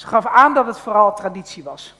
Ze 0.00 0.06
gaf 0.06 0.26
aan 0.26 0.54
dat 0.54 0.66
het 0.66 0.78
vooral 0.78 1.14
traditie 1.14 1.62
was. 1.62 1.94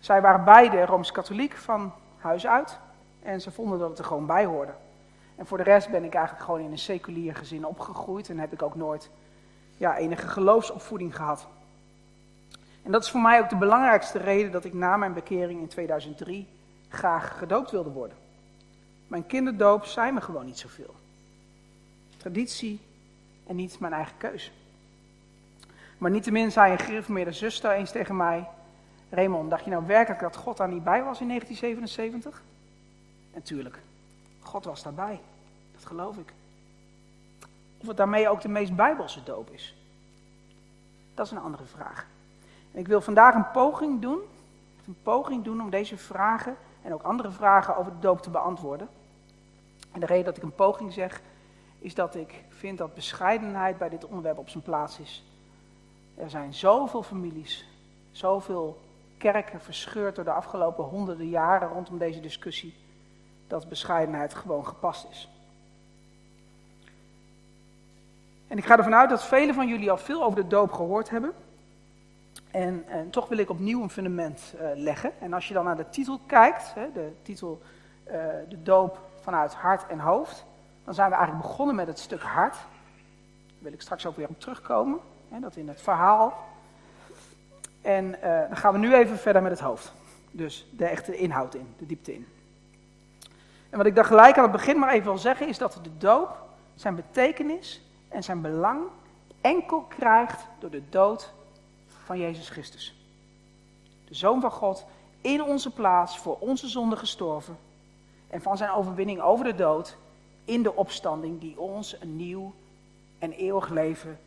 Zij 0.00 0.20
waren 0.20 0.44
beide 0.44 0.84
rooms-katholiek 0.86 1.56
van 1.56 1.92
huis 2.18 2.46
uit 2.46 2.78
en 3.22 3.40
ze 3.40 3.50
vonden 3.50 3.78
dat 3.78 3.88
het 3.88 3.98
er 3.98 4.04
gewoon 4.04 4.26
bij 4.26 4.44
hoorde. 4.44 4.72
En 5.36 5.46
voor 5.46 5.58
de 5.58 5.64
rest 5.64 5.90
ben 5.90 6.04
ik 6.04 6.14
eigenlijk 6.14 6.44
gewoon 6.44 6.60
in 6.60 6.70
een 6.70 6.78
seculier 6.78 7.36
gezin 7.36 7.66
opgegroeid 7.66 8.28
en 8.28 8.38
heb 8.38 8.52
ik 8.52 8.62
ook 8.62 8.74
nooit 8.74 9.10
ja, 9.76 9.96
enige 9.96 10.28
geloofsopvoeding 10.28 11.16
gehad. 11.16 11.46
En 12.82 12.92
dat 12.92 13.04
is 13.04 13.10
voor 13.10 13.20
mij 13.20 13.40
ook 13.40 13.48
de 13.48 13.56
belangrijkste 13.56 14.18
reden 14.18 14.52
dat 14.52 14.64
ik 14.64 14.74
na 14.74 14.96
mijn 14.96 15.12
bekering 15.12 15.60
in 15.60 15.68
2003 15.68 16.48
graag 16.88 17.38
gedoopt 17.38 17.70
wilde 17.70 17.90
worden. 17.90 18.16
Mijn 19.06 19.26
kinderdoop 19.26 19.84
zei 19.84 20.12
me 20.12 20.20
gewoon 20.20 20.46
niet 20.46 20.58
zoveel. 20.58 20.94
Traditie 22.16 22.80
en 23.46 23.56
niet 23.56 23.80
mijn 23.80 23.92
eigen 23.92 24.16
keus. 24.16 24.52
Maar 26.02 26.10
niettemin 26.10 26.52
zei 26.52 26.72
een 26.72 26.78
gereformeerde 26.78 27.32
zuster 27.32 27.70
eens 27.70 27.90
tegen 27.90 28.16
mij: 28.16 28.48
Raymond, 29.10 29.50
dacht 29.50 29.64
je 29.64 29.70
nou 29.70 29.86
werkelijk 29.86 30.20
dat 30.20 30.36
God 30.36 30.56
daar 30.56 30.68
niet 30.68 30.84
bij 30.84 31.02
was 31.02 31.20
in 31.20 31.28
1977? 31.28 32.42
Natuurlijk, 33.34 33.78
God 34.40 34.64
was 34.64 34.82
daarbij. 34.82 35.20
Dat 35.72 35.84
geloof 35.84 36.16
ik. 36.16 36.32
Of 37.78 37.86
het 37.86 37.96
daarmee 37.96 38.28
ook 38.28 38.40
de 38.40 38.48
meest 38.48 38.74
bijbelse 38.74 39.22
doop 39.22 39.50
is. 39.50 39.76
Dat 41.14 41.26
is 41.26 41.32
een 41.32 41.38
andere 41.38 41.64
vraag. 41.64 42.06
En 42.72 42.78
ik 42.78 42.88
wil 42.88 43.00
vandaag 43.00 43.34
een 43.34 43.50
poging 43.50 44.00
doen, 44.00 44.20
een 44.86 44.96
poging 45.02 45.44
doen 45.44 45.60
om 45.60 45.70
deze 45.70 45.96
vragen 45.96 46.56
en 46.82 46.94
ook 46.94 47.02
andere 47.02 47.30
vragen 47.30 47.76
over 47.76 47.92
de 47.92 47.98
doop 47.98 48.22
te 48.22 48.30
beantwoorden. 48.30 48.88
En 49.92 50.00
de 50.00 50.06
reden 50.06 50.24
dat 50.24 50.36
ik 50.36 50.42
een 50.42 50.54
poging 50.54 50.92
zeg, 50.92 51.20
is 51.78 51.94
dat 51.94 52.14
ik 52.14 52.44
vind 52.48 52.78
dat 52.78 52.94
bescheidenheid 52.94 53.78
bij 53.78 53.88
dit 53.88 54.04
onderwerp 54.04 54.38
op 54.38 54.48
zijn 54.48 54.62
plaats 54.62 54.98
is. 54.98 55.24
Er 56.14 56.30
zijn 56.30 56.54
zoveel 56.54 57.02
families, 57.02 57.66
zoveel 58.10 58.80
kerken 59.18 59.60
verscheurd 59.60 60.14
door 60.14 60.24
de 60.24 60.32
afgelopen 60.32 60.84
honderden 60.84 61.28
jaren 61.28 61.68
rondom 61.68 61.98
deze 61.98 62.20
discussie, 62.20 62.74
dat 63.46 63.68
bescheidenheid 63.68 64.34
gewoon 64.34 64.66
gepast 64.66 65.06
is. 65.10 65.28
En 68.48 68.58
ik 68.58 68.64
ga 68.64 68.76
ervan 68.76 68.94
uit 68.94 69.10
dat 69.10 69.24
velen 69.24 69.54
van 69.54 69.68
jullie 69.68 69.90
al 69.90 69.96
veel 69.96 70.22
over 70.22 70.42
de 70.42 70.46
doop 70.46 70.72
gehoord 70.72 71.10
hebben. 71.10 71.32
En, 72.50 72.84
toch 73.10 73.28
wil 73.28 73.38
ik 73.38 73.50
opnieuw 73.50 73.82
een 73.82 73.90
fundament 73.90 74.54
uh, 74.54 74.60
leggen. 74.74 75.20
En 75.20 75.32
als 75.32 75.48
je 75.48 75.54
dan 75.54 75.64
naar 75.64 75.76
de 75.76 75.88
titel 75.88 76.20
kijkt, 76.26 76.74
hè, 76.74 76.92
de 76.92 77.12
titel 77.22 77.62
uh, 78.06 78.12
De 78.48 78.62
doop 78.62 78.98
vanuit 79.20 79.54
hart 79.54 79.86
en 79.86 79.98
hoofd, 79.98 80.44
dan 80.84 80.94
zijn 80.94 81.10
we 81.10 81.14
eigenlijk 81.16 81.46
begonnen 81.46 81.74
met 81.74 81.86
het 81.86 81.98
stuk 81.98 82.22
hart. 82.22 82.54
Daar 82.54 83.58
wil 83.58 83.72
ik 83.72 83.80
straks 83.80 84.06
ook 84.06 84.16
weer 84.16 84.28
op 84.28 84.40
terugkomen, 84.40 85.00
dat 85.40 85.56
in 85.56 85.68
het 85.68 85.80
verhaal. 85.80 86.34
En 87.82 88.04
uh, 88.04 88.38
dan 88.48 88.56
gaan 88.56 88.72
we 88.72 88.78
nu 88.78 88.94
even 88.94 89.18
verder 89.18 89.42
met 89.42 89.50
het 89.50 89.60
hoofd. 89.60 89.92
Dus 90.30 90.66
de 90.70 90.86
echte 90.86 91.16
inhoud 91.16 91.54
in, 91.54 91.74
de 91.78 91.86
diepte 91.86 92.14
in. 92.14 92.26
En 93.70 93.78
wat 93.78 93.86
ik 93.86 93.94
dan 93.94 94.04
gelijk 94.04 94.36
aan 94.36 94.42
het 94.42 94.52
begin 94.52 94.78
maar 94.78 94.92
even 94.92 95.04
wil 95.04 95.18
zeggen, 95.18 95.48
is 95.48 95.58
dat 95.58 95.78
de 95.82 95.98
doop 95.98 96.42
zijn 96.74 96.94
betekenis 96.94 97.82
en 98.08 98.22
zijn 98.22 98.40
belang 98.40 98.82
enkel 99.40 99.80
krijgt 99.80 100.46
door 100.58 100.70
de 100.70 100.82
dood 100.88 101.32
van 102.04 102.18
Jezus 102.18 102.48
Christus. 102.48 102.94
De 104.08 104.14
Zoon 104.14 104.40
van 104.40 104.50
God 104.50 104.84
in 105.20 105.42
onze 105.42 105.70
plaats 105.70 106.18
voor 106.18 106.36
onze 106.38 106.68
zonde 106.68 106.96
gestorven 106.96 107.56
en 108.28 108.42
van 108.42 108.56
zijn 108.56 108.70
overwinning 108.70 109.20
over 109.20 109.44
de 109.44 109.54
dood 109.54 109.96
in 110.44 110.62
de 110.62 110.74
opstanding 110.74 111.40
die 111.40 111.60
ons 111.60 112.00
een 112.00 112.16
nieuw 112.16 112.52
en 113.18 113.32
eeuwig 113.32 113.68
leven 113.68 114.18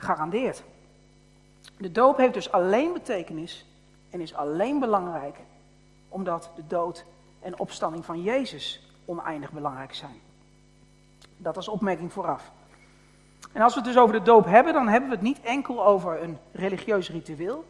garandeert. 0.00 0.62
De 1.76 1.92
doop 1.92 2.16
heeft 2.16 2.34
dus 2.34 2.52
alleen 2.52 2.92
betekenis 2.92 3.66
en 4.10 4.20
is 4.20 4.34
alleen 4.34 4.78
belangrijk 4.78 5.36
omdat 6.08 6.50
de 6.56 6.66
dood 6.66 7.04
en 7.40 7.58
opstanding 7.58 8.04
van 8.04 8.22
Jezus 8.22 8.92
oneindig 9.04 9.52
belangrijk 9.52 9.94
zijn. 9.94 10.20
Dat 11.36 11.56
als 11.56 11.68
opmerking 11.68 12.12
vooraf. 12.12 12.50
En 13.52 13.62
als 13.62 13.74
we 13.74 13.80
het 13.80 13.88
dus 13.88 13.98
over 13.98 14.14
de 14.14 14.22
doop 14.22 14.44
hebben, 14.44 14.72
dan 14.72 14.88
hebben 14.88 15.08
we 15.08 15.14
het 15.14 15.24
niet 15.24 15.40
enkel 15.40 15.86
over 15.86 16.22
een 16.22 16.38
religieus 16.52 17.10
ritueel. 17.10 17.64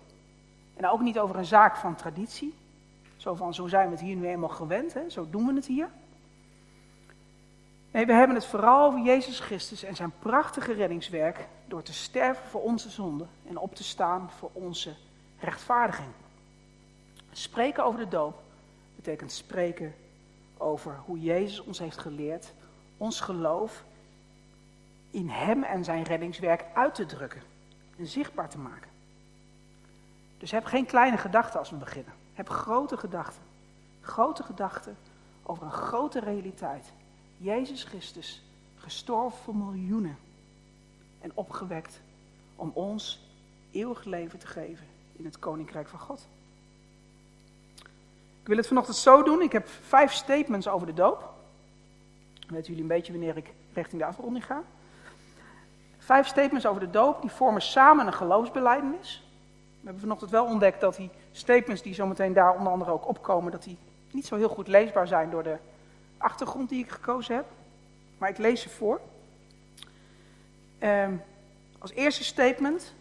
En 0.77 0.89
ook 0.89 1.01
niet 1.01 1.19
over 1.19 1.37
een 1.37 1.45
zaak 1.45 1.77
van 1.77 1.95
traditie. 1.95 2.55
Zo 3.17 3.35
van, 3.35 3.55
zo 3.55 3.67
zijn 3.67 3.87
we 3.87 3.93
het 3.93 4.05
hier 4.05 4.17
nu 4.17 4.27
eenmaal 4.27 4.49
gewend, 4.49 4.95
hè? 4.95 5.11
zo 5.11 5.27
doen 5.31 5.47
we 5.47 5.55
het 5.55 5.67
hier. 5.67 5.89
Nee, 7.91 8.07
we 8.07 8.13
hebben 8.13 8.37
het 8.37 8.47
vooral 8.47 8.87
over 8.87 9.01
Jezus 9.01 9.41
Christus 9.41 9.83
en 9.83 9.97
zijn 9.97 10.13
prachtige 10.19 10.73
reddingswerk 10.73 11.47
door 11.67 11.83
te 11.83 11.93
sterven 11.93 12.49
voor 12.49 12.63
onze 12.63 12.91
zonde 12.91 13.27
en 13.49 13.57
op 13.57 13.75
te 13.75 13.85
staan 13.85 14.31
voor 14.39 14.51
onze 14.53 14.95
rechtvaardiging. 15.41 16.11
Spreken 17.33 17.85
over 17.85 18.01
de 18.01 18.09
doop 18.09 18.43
betekent 18.97 19.33
spreken 19.33 19.95
over 20.57 20.99
hoe 21.05 21.21
Jezus 21.21 21.61
ons 21.61 21.79
heeft 21.79 21.99
geleerd 21.99 22.53
ons 22.97 23.21
geloof 23.21 23.85
in 25.11 25.29
Hem 25.29 25.63
en 25.63 25.85
zijn 25.85 26.03
reddingswerk 26.03 26.65
uit 26.75 26.95
te 26.95 27.07
drukken 27.07 27.43
en 27.99 28.07
zichtbaar 28.07 28.49
te 28.49 28.59
maken. 28.59 28.91
Dus 30.39 30.51
heb 30.51 30.65
geen 30.65 30.87
kleine 30.87 31.17
gedachten 31.17 31.59
als 31.59 31.71
we 31.71 31.77
beginnen. 31.77 32.13
Heb 32.35 32.49
grote 32.49 32.97
gedachten. 32.97 33.43
Grote 34.01 34.43
gedachten 34.43 34.97
over 35.43 35.65
een 35.65 35.71
grote 35.71 36.21
realiteit. 36.21 36.93
Jezus 37.43 37.85
Christus, 37.85 38.43
gestorven 38.77 39.39
voor 39.39 39.57
miljoenen 39.57 40.19
en 41.21 41.31
opgewekt 41.35 42.01
om 42.57 42.71
ons 42.75 43.21
eeuwig 43.71 44.05
leven 44.05 44.39
te 44.39 44.47
geven 44.47 44.87
in 45.13 45.25
het 45.25 45.39
Koninkrijk 45.39 45.89
van 45.89 45.99
God. 45.99 46.27
Ik 48.41 48.47
wil 48.47 48.57
het 48.57 48.67
vanochtend 48.67 48.97
zo 48.97 49.23
doen. 49.23 49.43
Ik 49.43 49.53
heb 49.53 49.69
vijf 49.69 50.13
statements 50.13 50.69
over 50.69 50.87
de 50.87 50.95
doop. 50.95 51.33
Weten 52.49 52.67
jullie 52.67 52.83
een 52.83 52.89
beetje 52.89 53.13
wanneer 53.13 53.37
ik 53.37 53.53
richting 53.73 54.01
de 54.01 54.07
afronding 54.07 54.47
ga. 54.47 54.63
Vijf 55.99 56.27
statements 56.27 56.67
over 56.67 56.81
de 56.81 56.91
doop, 56.91 57.21
die 57.21 57.31
vormen 57.31 57.63
samen 57.63 58.07
een 58.07 58.13
geloofsbelijdenis. 58.13 59.23
We 59.81 59.85
hebben 59.85 60.03
vanochtend 60.03 60.31
wel 60.31 60.45
ontdekt 60.45 60.81
dat 60.81 60.97
die 60.97 61.11
statements 61.33 61.83
die 61.83 61.95
zometeen 61.95 62.33
daar 62.33 62.57
onder 62.57 62.73
andere 62.73 62.91
ook 62.91 63.09
opkomen, 63.09 63.53
dat 63.53 63.63
die 63.63 63.79
niet 64.11 64.27
zo 64.27 64.37
heel 64.37 64.49
goed 64.49 64.69
leesbaar 64.69 65.07
zijn 65.07 65.31
door 65.31 65.43
de 65.43 65.57
achtergrond 66.21 66.69
die 66.69 66.85
ik 66.85 66.91
gekozen 66.91 67.35
heb. 67.35 67.47
Maar 68.19 68.29
ik 68.29 68.39
lees 68.39 68.61
ze 68.61 68.69
voor. 68.69 69.01
Um, 70.83 71.23
als 71.79 71.93
eerste 71.93 72.25
statement, 72.25 72.95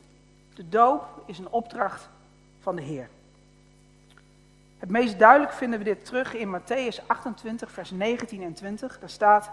de 0.54 0.70
doop 0.70 1.24
is 1.26 1.40
een 1.40 1.50
opdracht 1.50 2.10
van 2.60 2.76
de 2.76 2.82
Heer. 2.82 3.10
Het 4.78 4.90
meest 4.90 5.20
duidelijk 5.20 5.52
vinden 5.52 5.80
we 5.80 5.86
dit 5.86 6.06
terug 6.06 6.34
in 6.34 6.60
Matthäus 6.60 7.08
28, 7.08 7.72
vers 7.72 7.92
19 7.92 8.44
en 8.44 8.54
20. 8.54 9.00
Daar 9.00 9.10
staat, 9.10 9.52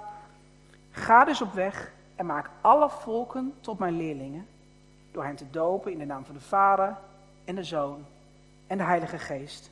ga 0.90 1.24
dus 1.24 1.42
op 1.42 1.52
weg 1.52 1.92
en 2.16 2.26
maak 2.26 2.50
alle 2.60 2.90
volken 2.90 3.54
tot 3.60 3.78
mijn 3.78 3.96
leerlingen, 3.96 4.46
door 5.12 5.24
hen 5.24 5.36
te 5.36 5.50
dopen 5.50 5.92
in 5.92 5.98
de 5.98 6.04
naam 6.04 6.24
van 6.24 6.34
de 6.34 6.40
Vader 6.40 6.96
en 7.44 7.54
de 7.54 7.64
Zoon 7.64 8.04
en 8.66 8.78
de 8.78 8.84
Heilige 8.84 9.18
Geest. 9.18 9.70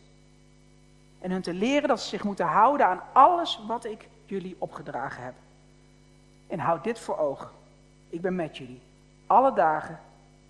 En 1.24 1.30
hun 1.30 1.42
te 1.42 1.52
leren 1.54 1.88
dat 1.88 2.00
ze 2.00 2.08
zich 2.08 2.24
moeten 2.24 2.46
houden 2.46 2.86
aan 2.86 3.00
alles 3.12 3.60
wat 3.66 3.84
ik 3.84 4.08
jullie 4.24 4.56
opgedragen 4.58 5.24
heb. 5.24 5.34
En 6.46 6.58
houd 6.58 6.84
dit 6.84 6.98
voor 6.98 7.18
ogen. 7.18 7.50
Ik 8.08 8.20
ben 8.20 8.34
met 8.34 8.56
jullie, 8.56 8.80
alle 9.26 9.52
dagen 9.52 10.00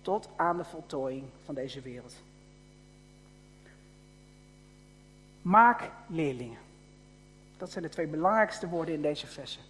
tot 0.01 0.29
aan 0.35 0.57
de 0.57 0.63
voltooiing 0.63 1.23
van 1.45 1.55
deze 1.55 1.81
wereld. 1.81 2.15
Maak 5.41 5.91
leerlingen. 6.07 6.59
Dat 7.57 7.71
zijn 7.71 7.83
de 7.83 7.89
twee 7.89 8.07
belangrijkste 8.07 8.67
woorden 8.67 8.93
in 8.93 9.01
deze 9.01 9.27
versen. 9.27 9.61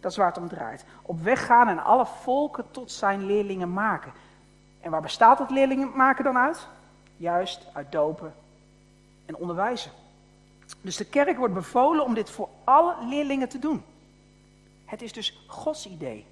Dat 0.00 0.10
is 0.10 0.16
waar 0.16 0.28
het 0.28 0.38
om 0.38 0.48
draait. 0.48 0.84
Op 1.02 1.20
weg 1.20 1.46
gaan 1.46 1.68
en 1.68 1.84
alle 1.84 2.06
volken 2.06 2.70
tot 2.70 2.92
zijn 2.92 3.26
leerlingen 3.26 3.72
maken. 3.72 4.12
En 4.80 4.90
waar 4.90 5.02
bestaat 5.02 5.38
het 5.38 5.50
leerlingen 5.50 5.96
maken 5.96 6.24
dan 6.24 6.38
uit? 6.38 6.68
Juist 7.16 7.66
uit 7.72 7.92
dopen 7.92 8.34
en 9.30 9.36
onderwijzen. 9.36 9.90
Dus 10.80 10.96
de 10.96 11.04
kerk 11.04 11.36
wordt 11.36 11.54
bevolen 11.54 12.04
om 12.04 12.14
dit 12.14 12.30
voor 12.30 12.48
alle 12.64 12.94
leerlingen 13.08 13.48
te 13.48 13.58
doen. 13.58 13.82
Het 14.84 15.02
is 15.02 15.12
dus 15.12 15.44
Gods 15.46 15.86
idee. 15.86 16.26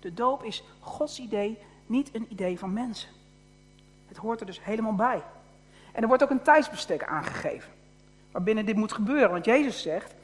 De 0.00 0.14
doop 0.14 0.42
is 0.44 0.64
Gods 0.80 1.18
idee, 1.18 1.58
niet 1.86 2.14
een 2.14 2.26
idee 2.28 2.58
van 2.58 2.72
mensen. 2.72 3.08
Het 4.08 4.16
hoort 4.16 4.40
er 4.40 4.46
dus 4.46 4.64
helemaal 4.64 4.94
bij. 4.94 5.22
En 5.92 6.02
er 6.02 6.08
wordt 6.08 6.22
ook 6.22 6.30
een 6.30 6.42
tijdsbestek 6.42 7.04
aangegeven 7.04 7.72
waarbinnen 8.30 8.66
dit 8.66 8.76
moet 8.76 8.92
gebeuren. 8.92 9.30
Want 9.30 9.44
Jezus 9.44 9.82
zegt 9.82 10.14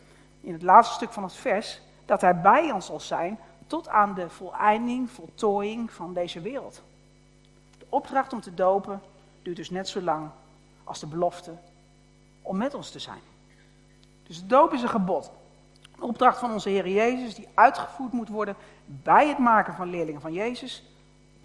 in 0.41 0.53
het 0.53 0.63
laatste 0.63 0.95
stuk 0.95 1.13
van 1.13 1.23
het 1.23 1.33
vers 1.33 1.81
dat 2.05 2.21
hij 2.21 2.41
bij 2.41 2.73
ons 2.73 2.87
zal 2.87 3.01
zijn 3.01 3.39
tot 3.67 3.89
aan 3.89 4.15
de 4.15 4.31
voleinding, 4.31 5.11
voltooiing 5.11 5.91
van 5.91 6.15
deze 6.15 6.41
wereld. 6.41 6.83
De 7.79 7.87
opdracht 7.89 8.33
om 8.33 8.41
te 8.41 8.55
dopen 8.55 9.01
duurt 9.43 9.57
dus 9.57 9.71
net 9.71 9.89
zo 9.89 10.01
lang 10.01 10.31
als 10.85 11.01
de 11.01 11.07
belofte 11.07 11.55
om 12.47 12.57
met 12.57 12.75
ons 12.75 12.91
te 12.91 12.99
zijn. 12.99 13.21
Dus 14.23 14.41
de 14.41 14.47
doop 14.47 14.73
is 14.73 14.83
een 14.83 14.89
gebod. 14.89 15.31
Een 15.97 16.03
opdracht 16.03 16.39
van 16.39 16.53
onze 16.53 16.69
Heer 16.69 16.89
Jezus 16.89 17.35
die 17.35 17.49
uitgevoerd 17.55 18.13
moet 18.13 18.29
worden 18.29 18.57
bij 18.85 19.29
het 19.29 19.39
maken 19.39 19.75
van 19.75 19.91
leerlingen 19.91 20.21
van 20.21 20.33
Jezus, 20.33 20.85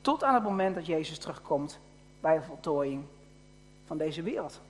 tot 0.02 0.24
aan 0.24 0.34
het 0.34 0.44
moment 0.44 0.76
dat 0.76 0.86
Jezus 0.86 1.18
terugkomt 1.18 1.80
bij 2.20 2.36
de 2.36 2.44
voltooiing 2.44 3.04
van 3.86 3.98
deze 3.98 4.22
wereld. 4.22 4.62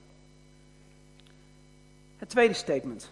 Het 2.16 2.28
tweede 2.28 2.54
statement. 2.54 3.10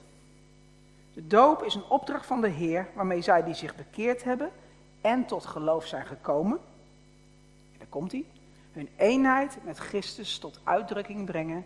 De 1.14 1.26
doop 1.26 1.62
is 1.62 1.74
een 1.74 1.88
opdracht 1.88 2.26
van 2.26 2.40
de 2.40 2.48
Heer 2.48 2.88
waarmee 2.94 3.22
zij 3.22 3.44
die 3.44 3.54
zich 3.54 3.76
bekeerd 3.76 4.24
hebben 4.24 4.50
en 5.00 5.26
tot 5.26 5.46
geloof 5.46 5.86
zijn 5.86 6.06
gekomen. 6.06 6.58
Daar 7.78 7.86
komt 7.88 8.12
hij. 8.12 8.24
Hun 8.72 8.88
eenheid 8.96 9.58
met 9.64 9.78
Christus 9.78 10.38
tot 10.38 10.60
uitdrukking 10.64 11.26
brengen 11.26 11.64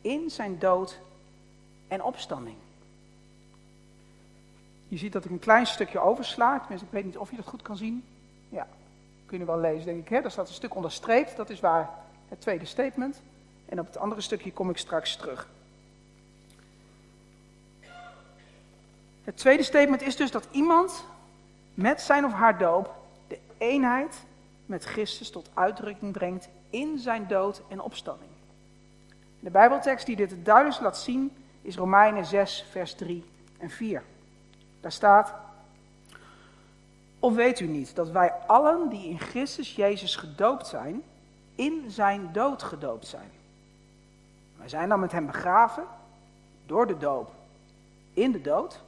in 0.00 0.30
zijn 0.30 0.58
dood 0.58 0.98
en 1.88 2.02
opstanding. 2.02 2.56
Je 4.88 4.96
ziet 4.96 5.12
dat 5.12 5.24
ik 5.24 5.30
een 5.30 5.38
klein 5.38 5.66
stukje 5.66 6.00
oversla. 6.00 6.58
Tenminste, 6.58 6.86
ik 6.86 6.92
weet 6.92 7.04
niet 7.04 7.18
of 7.18 7.30
je 7.30 7.36
dat 7.36 7.46
goed 7.46 7.62
kan 7.62 7.76
zien. 7.76 8.04
Ja, 8.48 8.68
kun 9.26 9.38
je 9.38 9.44
wel 9.44 9.60
lezen, 9.60 9.84
denk 9.84 10.00
ik. 10.00 10.08
Hè? 10.08 10.20
Daar 10.20 10.30
staat 10.30 10.48
een 10.48 10.54
stuk 10.54 10.74
onderstreept. 10.74 11.36
Dat 11.36 11.50
is 11.50 11.60
waar 11.60 11.90
het 12.28 12.40
tweede 12.40 12.64
statement. 12.64 13.20
En 13.66 13.80
op 13.80 13.86
het 13.86 13.96
andere 13.96 14.20
stukje 14.20 14.52
kom 14.52 14.70
ik 14.70 14.76
straks 14.76 15.16
terug. 15.16 15.48
Het 19.24 19.36
tweede 19.36 19.62
statement 19.62 20.02
is 20.02 20.16
dus 20.16 20.30
dat 20.30 20.48
iemand 20.50 21.04
met 21.74 22.00
zijn 22.00 22.24
of 22.24 22.32
haar 22.32 22.58
doop 22.58 22.94
de 23.28 23.38
eenheid 23.58 24.24
met 24.66 24.84
Christus 24.84 25.30
tot 25.30 25.50
uitdrukking 25.54 26.12
brengt 26.12 26.48
in 26.70 26.98
zijn 26.98 27.26
dood 27.26 27.62
en 27.68 27.80
opstanding. 27.80 28.29
De 29.40 29.50
Bijbeltekst 29.50 30.06
die 30.06 30.16
dit 30.16 30.30
het 30.30 30.44
duidelijkst 30.44 30.82
laat 30.82 30.98
zien 30.98 31.32
is 31.62 31.76
Romeinen 31.76 32.24
6, 32.24 32.66
vers 32.70 32.94
3 32.94 33.24
en 33.58 33.70
4. 33.70 34.02
Daar 34.80 34.92
staat, 34.92 35.34
of 37.18 37.34
weet 37.34 37.60
u 37.60 37.66
niet 37.66 37.94
dat 37.94 38.10
wij 38.10 38.32
allen 38.46 38.88
die 38.88 39.08
in 39.08 39.18
Christus 39.18 39.74
Jezus 39.74 40.16
gedoopt 40.16 40.66
zijn, 40.66 41.02
in 41.54 41.84
zijn 41.90 42.32
dood 42.32 42.62
gedoopt 42.62 43.06
zijn? 43.06 43.30
Wij 44.56 44.68
zijn 44.68 44.88
dan 44.88 45.00
met 45.00 45.12
hem 45.12 45.26
begraven 45.26 45.84
door 46.66 46.86
de 46.86 46.98
doop 46.98 47.30
in 48.14 48.32
de 48.32 48.40
dood, 48.40 48.80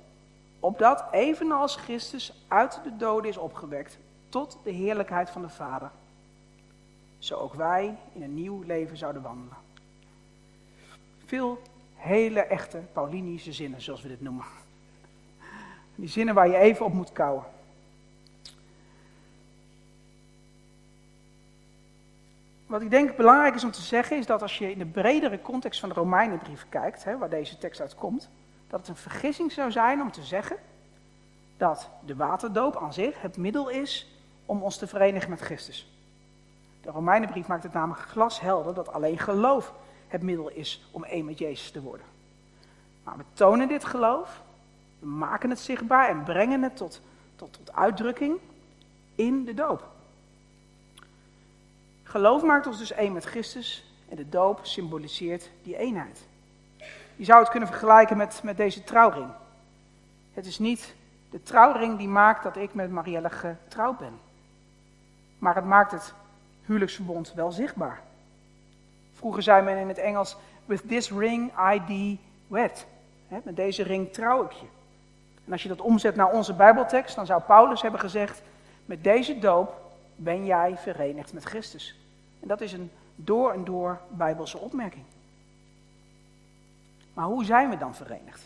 opdat 0.61 1.05
evenals 1.11 1.77
Christus 1.77 2.45
uit 2.49 2.81
de 2.85 2.97
doden 2.97 3.31
is 3.31 3.37
opgewekt 3.37 3.99
tot 4.29 4.59
de 4.65 4.71
heerlijkheid 4.71 5.31
van 5.31 5.43
de 5.43 5.49
Vader, 5.49 5.91
zo 7.19 7.35
ook 7.35 7.55
wij 7.55 7.97
in 8.13 8.23
een 8.23 8.35
nieuw 8.35 8.63
leven 8.63 8.97
zouden 8.97 9.23
wandelen. 9.23 9.62
Veel 11.33 11.63
hele 11.95 12.41
echte 12.41 12.83
Paulinische 12.93 13.53
zinnen, 13.53 13.81
zoals 13.81 14.03
we 14.03 14.09
dit 14.09 14.21
noemen. 14.21 14.45
Die 15.95 16.09
zinnen 16.09 16.35
waar 16.35 16.49
je 16.49 16.57
even 16.57 16.87
op 16.87 16.93
moet 16.93 17.13
kouwen. 17.13 17.45
Wat 22.67 22.83
ik 22.83 22.91
denk 22.91 23.17
belangrijk 23.17 23.55
is 23.55 23.65
om 23.65 23.71
te 23.71 23.81
zeggen, 23.81 24.17
is 24.17 24.27
dat 24.27 24.43
als 24.43 24.59
je 24.59 24.71
in 24.71 24.79
de 24.79 24.87
bredere 24.87 25.43
context 25.43 25.81
van 25.81 25.89
de 25.89 25.95
Romeinenbrief 25.95 26.67
kijkt, 26.69 27.05
hè, 27.05 27.19
waar 27.19 27.31
deze 27.31 27.59
tekst 27.59 27.81
uit 27.81 27.95
komt, 27.95 28.29
dat 28.69 28.81
het 28.81 28.89
een 28.89 28.97
vergissing 28.97 29.53
zou 29.53 29.71
zijn 29.71 30.01
om 30.01 30.11
te 30.11 30.23
zeggen 30.23 30.57
dat 31.57 31.91
de 32.05 32.17
waterdoop 32.17 32.77
aan 32.77 32.93
zich 32.93 33.23
het 33.23 33.37
middel 33.37 33.69
is 33.69 34.17
om 34.47 34.63
ons 34.63 34.77
te 34.77 34.87
verenigen 34.87 35.31
met 35.31 35.41
Christus. 35.41 35.93
De 36.83 36.91
Romeinenbrief 36.91 37.47
maakt 37.47 37.63
het 37.63 37.73
namelijk 37.73 38.01
glashelder 38.01 38.75
dat 38.75 38.93
alleen 38.93 39.19
geloof 39.19 39.73
het 40.13 40.23
middel 40.23 40.49
is 40.49 40.83
om 40.91 41.05
één 41.05 41.25
met 41.25 41.39
Jezus 41.39 41.71
te 41.71 41.83
worden. 41.83 42.07
Maar 43.03 43.17
we 43.17 43.25
tonen 43.33 43.69
dit 43.69 43.85
geloof, 43.85 44.43
we 44.99 45.07
maken 45.07 45.51
het 45.51 45.59
zichtbaar 45.59 46.09
en 46.09 46.23
brengen 46.23 46.63
het 46.63 46.77
tot, 46.77 47.01
tot, 47.37 47.53
tot 47.53 47.73
uitdrukking 47.73 48.39
in 49.15 49.45
de 49.45 49.55
doop. 49.55 49.89
Geloof 52.03 52.43
maakt 52.43 52.67
ons 52.67 52.79
dus 52.79 52.93
één 52.93 53.13
met 53.13 53.25
Christus 53.25 53.85
en 54.09 54.17
de 54.17 54.29
doop 54.29 54.61
symboliseert 54.63 55.51
die 55.63 55.77
eenheid. 55.77 56.27
Je 57.17 57.25
zou 57.25 57.41
het 57.41 57.51
kunnen 57.51 57.69
vergelijken 57.69 58.17
met, 58.17 58.41
met 58.43 58.57
deze 58.57 58.85
trouwring. 58.85 59.31
Het 60.33 60.47
is 60.47 60.59
niet 60.59 60.95
de 61.31 61.43
trouwring 61.43 61.99
die 61.99 62.09
maakt 62.09 62.43
dat 62.43 62.57
ik 62.57 62.75
met 62.75 62.91
Marielle 62.91 63.31
getrouwd 63.31 63.99
ben. 63.99 64.19
Maar 65.39 65.55
het 65.55 65.65
maakt 65.65 65.93
het 65.93 66.15
huwelijksverbond 66.65 67.33
wel 67.33 67.53
zichtbaar. 67.53 68.03
Vroeger 69.23 69.43
zei 69.43 69.63
men 69.63 69.77
in 69.77 69.89
het 69.89 69.99
Engels, 69.99 70.37
with 70.65 70.89
this 70.89 71.11
ring 71.11 71.53
I 71.75 71.83
thee 71.87 72.21
wed. 72.47 72.87
met 73.29 73.57
deze 73.57 73.83
ring 73.83 74.13
trouw 74.13 74.45
ik 74.45 74.53
je. 74.53 74.67
En 75.45 75.53
als 75.53 75.63
je 75.63 75.69
dat 75.69 75.81
omzet 75.81 76.17
naar 76.17 76.33
onze 76.33 76.55
Bijbeltekst, 76.55 77.15
dan 77.15 77.27
zou 77.27 77.43
Paulus 77.43 77.83
hebben 77.83 78.01
gezegd, 78.01 78.43
met 78.85 79.05
deze 79.05 79.39
doop 79.39 79.81
ben 80.17 80.45
jij 80.45 80.77
verenigd 80.77 81.33
met 81.33 81.45
Christus. 81.45 81.97
En 82.41 82.49
dat 82.49 82.61
is 82.61 82.73
een 82.73 82.91
door 83.15 83.53
en 83.53 83.65
door 83.65 84.01
Bijbelse 84.09 84.59
opmerking. 84.59 85.05
Maar 87.15 87.27
hoe 87.27 87.45
zijn 87.45 87.71
we 87.71 87.77
dan 87.77 87.95
verenigd? 87.95 88.43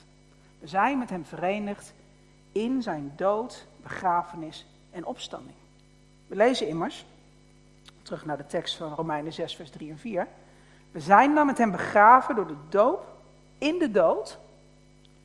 We 0.59 0.67
zijn 0.67 0.99
met 0.99 1.11
hem 1.11 1.25
verenigd 1.25 1.93
in 2.53 2.83
zijn 2.83 3.13
dood, 3.17 3.67
begrafenis 3.83 4.67
en 4.91 5.07
opstanding. 5.07 5.57
We 6.27 6.37
lezen 6.37 6.69
immers, 6.69 7.07
terug 8.03 8.25
naar 8.25 8.37
de 8.37 8.47
tekst 8.47 8.77
van 8.77 8.95
Romeinen 8.95 9.33
6, 9.33 9.57
vers 9.57 9.71
3 9.71 9.91
en 9.91 9.99
4. 9.99 10.27
We 10.97 11.03
zijn 11.03 11.35
dan 11.35 11.47
met 11.47 11.59
hem 11.59 11.71
begraven 11.71 12.35
door 12.35 12.47
de 12.47 12.57
doop 12.69 13.07
in 13.59 13.79
de 13.79 13.91
dood, 13.91 14.39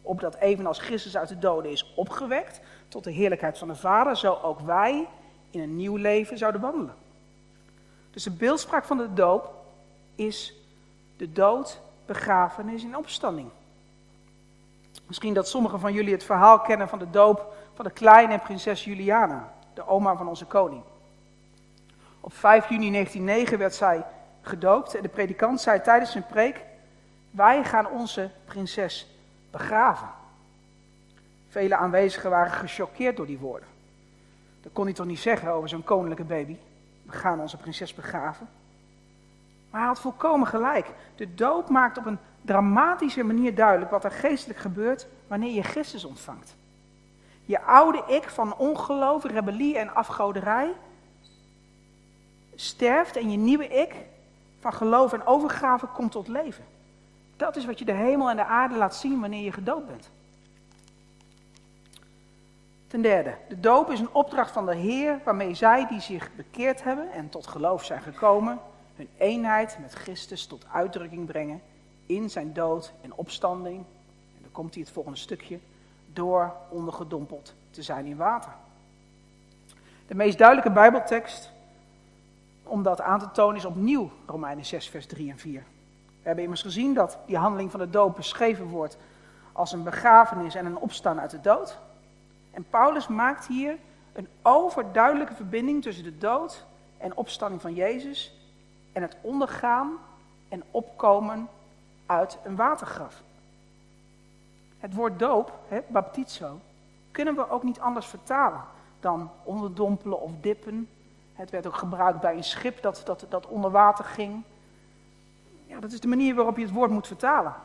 opdat 0.02 0.36
evenals 0.36 0.80
Christus 0.80 1.18
uit 1.18 1.28
de 1.28 1.40
doden 1.40 1.72
is 1.72 1.94
opgewekt 1.96 2.62
tot 2.88 3.04
de 3.04 3.12
heerlijkheid 3.12 3.58
van 3.58 3.68
de 3.68 3.76
Vader, 3.76 4.18
zo 4.18 4.40
ook 4.44 4.60
wij 4.60 5.08
in 5.50 5.62
een 5.62 5.76
nieuw 5.76 5.96
leven 5.96 6.38
zouden 6.38 6.62
wandelen. 6.62 6.96
Dus 8.10 8.24
de 8.24 8.32
beeldspraak 8.32 8.84
van 8.84 8.98
de 8.98 9.14
doop 9.14 9.54
is 10.16 10.56
de 11.18 11.32
dood, 11.32 11.82
begrafenis 12.06 12.84
en 12.84 12.98
opstanding. 12.98 13.50
Misschien 15.08 15.34
dat 15.34 15.48
sommigen 15.48 15.80
van 15.80 15.94
jullie 15.94 16.14
het 16.14 16.24
verhaal 16.24 16.60
kennen 16.60 16.90
van 16.90 17.00
de 17.00 17.10
doop 17.10 17.54
van 17.74 17.86
de 17.86 17.92
kleine 17.92 18.40
prinses 18.40 18.84
Juliana, 18.84 19.54
de 19.74 19.88
oma 19.88 20.16
van 20.16 20.28
onze 20.28 20.46
koning. 20.46 20.84
Op 22.20 22.34
5 22.34 22.70
juni 22.70 22.92
1909 22.92 23.58
werd 23.58 23.76
zij 23.76 24.06
gedoopt 24.42 24.96
en 24.96 25.02
de 25.02 25.10
predikant 25.10 25.62
zei 25.62 25.82
tijdens 25.82 26.12
zijn 26.12 26.26
preek: 26.26 26.62
Wij 27.32 27.64
gaan 27.64 27.90
onze 27.90 28.30
prinses 28.46 29.08
begraven. 29.52 30.10
Vele 31.50 31.76
aanwezigen 31.76 32.30
waren 32.30 32.52
gechoqueerd 32.52 33.18
door 33.18 33.26
die 33.26 33.38
woorden. 33.38 33.70
Dat 34.62 34.72
kon 34.74 34.86
hij 34.86 34.94
toch 34.94 35.06
niet 35.06 35.20
zeggen 35.20 35.52
over 35.52 35.70
zo'n 35.70 35.84
koninklijke 35.84 36.24
baby? 36.24 36.58
We 37.04 37.12
gaan 37.12 37.40
onze 37.40 37.58
prinses 37.58 37.94
begraven. 37.94 38.48
Maar 39.70 39.80
hij 39.80 39.90
had 39.90 40.00
volkomen 40.00 40.48
gelijk. 40.48 40.92
De 41.16 41.34
doop 41.34 41.70
maakt 41.70 41.98
op 41.98 42.06
een 42.06 42.20
dramatische 42.42 43.24
manier 43.24 43.56
duidelijk 43.56 43.92
wat 43.92 44.04
er 44.04 44.12
geestelijk 44.12 44.60
gebeurt 44.60 45.08
wanneer 45.28 45.54
je 45.54 45.64
Christus 45.64 46.06
ontvangt. 46.06 46.56
Je 47.46 47.62
oude 47.62 48.04
ik 48.08 48.30
van 48.30 48.56
ongeloof, 48.56 49.24
rebellie 49.24 49.78
en 49.78 49.94
afgoderij 49.94 50.74
sterft 52.56 53.18
en 53.18 53.32
je 53.32 53.38
nieuwe 53.38 53.68
ik 53.68 53.96
van 54.62 54.74
geloof 54.74 55.14
en 55.14 55.26
overgave 55.26 55.86
komt 55.86 56.12
tot 56.12 56.28
leven. 56.28 56.64
Dat 57.36 57.56
is 57.56 57.66
wat 57.66 57.80
je 57.80 57.86
de 57.86 57.92
hemel 57.92 58.30
en 58.30 58.36
de 58.36 58.46
aarde 58.46 58.76
laat 58.76 58.96
zien 58.96 59.20
wanneer 59.20 59.44
je 59.44 59.52
gedoopt 59.52 59.88
bent. 59.88 60.10
Ten 62.88 63.02
derde, 63.02 63.36
de 63.50 63.60
doop 63.60 63.90
is 63.90 64.00
een 64.00 64.14
opdracht 64.14 64.52
van 64.52 64.66
de 64.66 64.76
Heer 64.76 65.20
waarmee 65.24 65.54
zij 65.54 65.88
die 65.88 66.02
zich 66.02 66.30
bekeerd 66.36 66.84
hebben 66.84 67.12
en 67.12 67.30
tot 67.30 67.48
geloof 67.48 67.86
zijn 67.86 68.02
gekomen, 68.02 68.60
hun 68.96 69.10
eenheid 69.18 69.78
met 69.82 69.94
Christus 69.94 70.46
tot 70.46 70.66
uitdrukking 70.72 71.26
brengen 71.26 71.62
in 72.06 72.30
zijn 72.30 72.54
dood 72.54 72.94
en 73.02 73.14
opstanding. 73.14 73.78
En 73.78 74.42
dan 74.42 74.52
komt 74.52 74.74
hij 74.74 74.84
het 74.84 74.92
volgende 74.92 75.18
stukje, 75.18 75.60
door 76.14 76.54
ondergedompeld 76.70 77.54
te 77.70 77.84
zijn 77.84 78.06
in 78.06 78.18
water. 78.18 78.52
De 80.08 80.16
meest 80.16 80.38
duidelijke 80.38 80.72
Bijbeltekst 80.72 81.52
om 82.64 82.84
dat 82.84 83.02
aan 83.02 83.20
te 83.20 83.32
tonen 83.32 83.56
is 83.56 83.66
opnieuw 83.66 84.12
Romeinen 84.26 84.66
6, 84.66 84.90
vers 84.90 85.06
3 85.06 85.32
en 85.32 85.38
4. 85.38 85.64
We 86.22 86.28
hebben 86.28 86.44
immers 86.44 86.62
gezien 86.62 86.94
dat 86.94 87.18
die 87.26 87.38
handeling 87.38 87.72
van 87.72 87.80
de 87.80 87.90
doop 87.90 88.16
beschreven 88.16 88.66
wordt 88.66 88.98
als 89.52 89.72
een 89.72 89.84
begrafenis 89.84 90.56
en 90.56 90.66
een 90.66 90.78
opstaan 90.78 91.20
uit 91.20 91.32
de 91.32 91.42
dood. 91.42 91.78
En 92.52 92.66
Paulus 92.70 93.08
maakt 93.08 93.48
hier 93.48 93.78
een 94.14 94.28
overduidelijke 94.42 95.34
verbinding 95.34 95.82
tussen 95.82 96.04
de 96.04 96.18
dood 96.18 96.66
en 96.98 97.16
opstanding 97.16 97.62
van 97.62 97.74
Jezus 97.74 98.34
en 98.92 99.02
het 99.02 99.16
ondergaan 99.22 99.92
en 100.50 100.64
opkomen 100.72 101.48
uit 102.06 102.38
een 102.44 102.56
watergraf. 102.56 103.22
Het 104.80 104.94
woord 104.94 105.20
doop, 105.20 105.60
hè, 105.68 105.80
baptizo, 105.88 106.60
kunnen 107.12 107.36
we 107.36 107.50
ook 107.50 107.64
niet 107.64 107.80
anders 107.80 108.06
vertalen 108.06 108.62
dan 109.00 109.30
onderdompelen 109.44 110.22
of 110.22 110.32
dippen. 110.42 110.90
Het 111.42 111.50
werd 111.50 111.68
ook 111.68 111.76
gebruikt 111.76 112.20
bij 112.20 112.36
een 112.36 112.44
schip 112.44 112.82
dat, 112.82 113.02
dat, 113.06 113.26
dat 113.30 113.48
onder 113.48 113.72
water 113.72 114.06
ging. 114.06 114.44
Ja, 115.66 115.80
dat 115.80 115.92
is 115.92 116.00
de 116.00 116.08
manier 116.08 116.36
waarop 116.36 116.58
je 116.58 116.64
het 116.64 116.74
woord 116.74 116.92
moet 116.92 117.08
vertalen. 117.08 117.56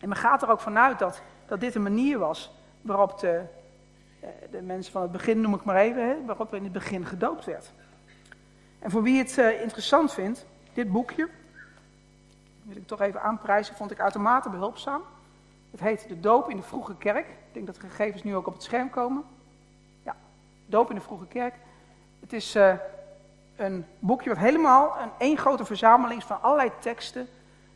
En 0.00 0.08
men 0.08 0.18
gaat 0.18 0.42
er 0.42 0.50
ook 0.50 0.60
vanuit 0.60 0.98
dat, 0.98 1.22
dat 1.46 1.60
dit 1.60 1.74
een 1.74 1.82
manier 1.82 2.18
was 2.18 2.52
waarop 2.80 3.18
de, 3.18 3.42
eh, 4.20 4.28
de 4.50 4.62
mensen 4.62 4.92
van 4.92 5.02
het 5.02 5.12
begin, 5.12 5.40
noem 5.40 5.54
ik 5.54 5.64
maar 5.64 5.76
even, 5.76 6.26
waarop 6.26 6.54
in 6.54 6.62
het 6.62 6.72
begin 6.72 7.06
gedoopt 7.06 7.44
werd. 7.44 7.72
En 8.78 8.90
voor 8.90 9.02
wie 9.02 9.18
het 9.18 9.38
uh, 9.38 9.62
interessant 9.62 10.12
vindt, 10.12 10.46
dit 10.72 10.92
boekje, 10.92 11.28
wil 12.62 12.76
ik 12.76 12.86
toch 12.86 13.00
even 13.00 13.22
aanprijzen, 13.22 13.74
vond 13.74 13.90
ik 13.90 14.00
uitermate 14.00 14.50
behulpzaam. 14.50 15.02
Het 15.70 15.80
heet 15.80 16.08
De 16.08 16.20
Doop 16.20 16.50
in 16.50 16.56
de 16.56 16.62
Vroege 16.62 16.96
Kerk, 16.96 17.26
denk 17.52 17.66
dat 17.66 17.74
de 17.74 17.80
gegevens 17.80 18.22
nu 18.22 18.36
ook 18.36 18.46
op 18.46 18.52
het 18.52 18.62
scherm 18.62 18.90
komen. 18.90 19.24
Ja, 20.02 20.16
Doop 20.66 20.88
in 20.90 20.96
de 20.96 21.02
Vroege 21.02 21.26
Kerk. 21.26 21.54
Het 22.20 22.32
is 22.32 22.56
uh, 22.56 22.74
een 23.58 23.86
boekje 23.98 24.28
wat 24.28 24.38
helemaal 24.38 24.96
een 25.00 25.10
één 25.18 25.36
grote 25.36 25.64
verzameling 25.64 26.20
is 26.20 26.26
van 26.26 26.42
allerlei 26.42 26.70
teksten 26.80 27.28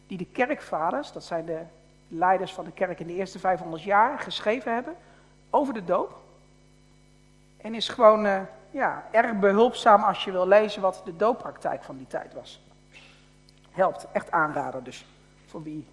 die 0.07 0.19
de 0.19 0.27
kerkvaders, 0.27 1.13
dat 1.13 1.25
zijn 1.25 1.45
de 1.45 1.61
leiders 2.09 2.53
van 2.53 2.65
de 2.65 2.73
kerk 2.73 3.01
in 3.01 3.07
de 3.07 3.15
eerste 3.15 3.39
500 3.39 3.83
jaar, 3.83 4.19
geschreven 4.19 4.75
hebben 4.75 4.97
over 5.51 5.75
de 5.75 5.85
doop. 5.85 6.21
En 7.57 7.75
is 7.75 7.89
gewoon 7.89 8.27
uh, 8.27 8.41
ja, 8.71 9.05
erg 9.11 9.39
behulpzaam 9.39 10.03
als 10.03 10.25
je 10.25 10.33
wil 10.33 10.49
lezen 10.49 10.83
wat 10.83 11.03
de 11.05 11.17
dooppraktijk 11.17 11.83
van 11.83 11.97
die 11.97 12.07
tijd 12.07 12.35
was. 12.35 12.61
Helpt, 13.71 14.07
echt 14.13 14.31
aanrader 14.31 14.85
dus, 14.85 15.07
voor 15.47 15.63
wie 15.63 15.87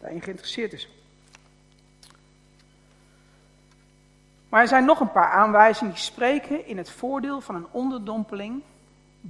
daarin 0.00 0.22
geïnteresseerd 0.22 0.72
is. 0.72 0.88
Maar 4.48 4.60
er 4.60 4.68
zijn 4.68 4.84
nog 4.84 5.00
een 5.00 5.12
paar 5.12 5.30
aanwijzingen 5.30 5.92
die 5.92 6.02
spreken 6.02 6.66
in 6.66 6.76
het 6.76 6.90
voordeel 6.90 7.40
van 7.40 7.54
een 7.54 7.66
onderdompeling 7.70 8.62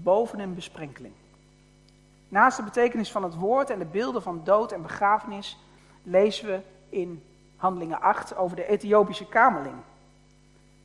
boven 0.02 0.38
een 0.38 0.54
besprenkeling. 0.54 1.14
Naast 2.28 2.56
de 2.56 2.62
betekenis 2.62 3.10
van 3.10 3.22
het 3.22 3.34
woord 3.34 3.70
en 3.70 3.78
de 3.78 3.84
beelden 3.84 4.22
van 4.22 4.40
dood 4.44 4.72
en 4.72 4.82
begrafenis 4.82 5.58
lezen 6.02 6.46
we 6.46 6.60
in 6.88 7.24
Handelingen 7.56 8.00
8 8.00 8.36
over 8.36 8.56
de 8.56 8.66
Ethiopische 8.66 9.26
kamerling. 9.28 9.76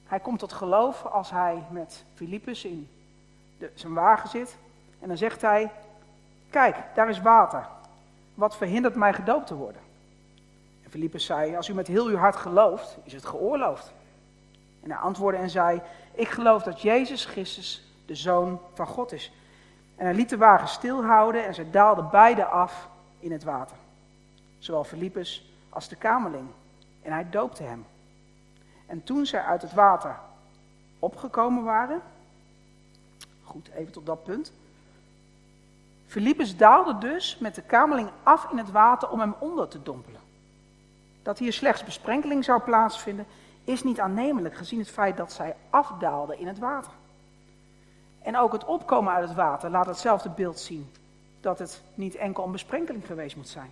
Hij 0.05 0.19
komt 0.19 0.39
tot 0.39 0.53
geloof 0.53 1.05
als 1.05 1.31
hij 1.31 1.63
met 1.71 2.03
Filippus 2.13 2.65
in 2.65 2.89
de, 3.57 3.71
zijn 3.73 3.93
wagen 3.93 4.29
zit. 4.29 4.57
En 4.99 5.07
dan 5.07 5.17
zegt 5.17 5.41
hij, 5.41 5.71
kijk, 6.49 6.75
daar 6.95 7.09
is 7.09 7.21
water. 7.21 7.67
Wat 8.33 8.57
verhindert 8.57 8.95
mij 8.95 9.13
gedoopt 9.13 9.47
te 9.47 9.55
worden? 9.55 9.81
En 10.83 10.91
Filippus 10.91 11.25
zei, 11.25 11.55
als 11.55 11.67
u 11.67 11.73
met 11.73 11.87
heel 11.87 12.05
uw 12.05 12.17
hart 12.17 12.35
gelooft, 12.35 12.97
is 13.03 13.13
het 13.13 13.25
geoorloofd. 13.25 13.91
En 14.83 14.91
hij 14.91 14.99
antwoordde 14.99 15.41
en 15.41 15.49
zei, 15.49 15.81
ik 16.11 16.27
geloof 16.27 16.63
dat 16.63 16.81
Jezus 16.81 17.25
Christus 17.25 17.88
de 18.09 18.15
Zoon 18.15 18.59
van 18.73 18.87
God 18.87 19.11
is. 19.11 19.31
En 19.95 20.05
hij 20.05 20.13
liet 20.13 20.29
de 20.29 20.37
wagen 20.37 20.67
stilhouden 20.67 21.45
en 21.45 21.53
ze 21.53 21.69
daalden 21.69 22.09
beide 22.09 22.45
af 22.45 22.89
in 23.19 23.31
het 23.31 23.43
water. 23.43 23.77
Zowel 24.59 24.83
Filippus 24.83 25.51
als 25.69 25.87
de 25.87 25.95
kamerling. 25.95 26.47
En 27.01 27.11
hij 27.11 27.29
doopte 27.29 27.63
hem. 27.63 27.85
En 28.85 29.03
toen 29.03 29.25
zij 29.25 29.41
uit 29.41 29.61
het 29.61 29.73
water 29.73 30.15
opgekomen 30.99 31.63
waren, 31.63 32.01
goed, 33.43 33.69
even 33.75 33.91
tot 33.91 34.05
dat 34.05 34.23
punt. 34.23 34.51
Filippus 36.07 36.57
daalde 36.57 36.97
dus 36.97 37.37
met 37.37 37.55
de 37.55 37.61
kamerling 37.61 38.09
af 38.23 38.51
in 38.51 38.57
het 38.57 38.71
water 38.71 39.09
om 39.09 39.19
hem 39.19 39.35
onder 39.39 39.67
te 39.67 39.83
dompelen. 39.83 40.21
Dat 41.23 41.37
hier 41.37 41.53
slechts 41.53 41.83
besprenkeling 41.83 42.43
zou 42.43 42.61
plaatsvinden, 42.61 43.25
is 43.63 43.83
niet 43.83 43.99
aannemelijk 43.99 44.55
gezien 44.55 44.79
het 44.79 44.89
feit 44.89 45.17
dat 45.17 45.31
zij 45.31 45.55
afdaalden 45.69 46.39
in 46.39 46.47
het 46.47 46.59
water. 46.59 46.91
En 48.29 48.37
ook 48.37 48.51
het 48.51 48.65
opkomen 48.65 49.13
uit 49.13 49.27
het 49.27 49.37
water 49.37 49.69
laat 49.69 49.85
hetzelfde 49.85 50.29
beeld 50.29 50.59
zien. 50.59 50.91
Dat 51.41 51.59
het 51.59 51.81
niet 51.93 52.15
enkel 52.15 52.43
een 52.43 52.51
besprenkeling 52.51 53.05
geweest 53.05 53.35
moet 53.35 53.47
zijn. 53.47 53.71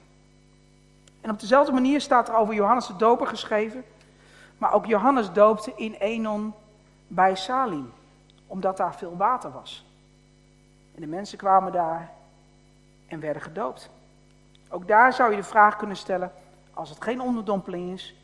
En 1.21 1.29
op 1.29 1.39
dezelfde 1.39 1.71
manier 1.71 2.01
staat 2.01 2.27
er 2.27 2.35
over 2.35 2.53
Johannes 2.53 2.87
de 2.87 2.95
Doper 2.95 3.27
geschreven. 3.27 3.83
Maar 4.57 4.73
ook 4.73 4.85
Johannes 4.85 5.31
doopte 5.31 5.73
in 5.75 5.93
Enon 5.93 6.53
bij 7.07 7.35
Salim. 7.35 7.93
Omdat 8.47 8.77
daar 8.77 8.95
veel 8.95 9.17
water 9.17 9.51
was. 9.51 9.85
En 10.95 11.01
de 11.01 11.07
mensen 11.07 11.37
kwamen 11.37 11.71
daar 11.71 12.11
en 13.07 13.19
werden 13.19 13.41
gedoopt. 13.41 13.89
Ook 14.69 14.87
daar 14.87 15.13
zou 15.13 15.31
je 15.31 15.37
de 15.37 15.43
vraag 15.43 15.75
kunnen 15.75 15.97
stellen, 15.97 16.31
als 16.73 16.89
het 16.89 17.03
geen 17.03 17.21
onderdompeling 17.21 17.93
is, 17.93 18.15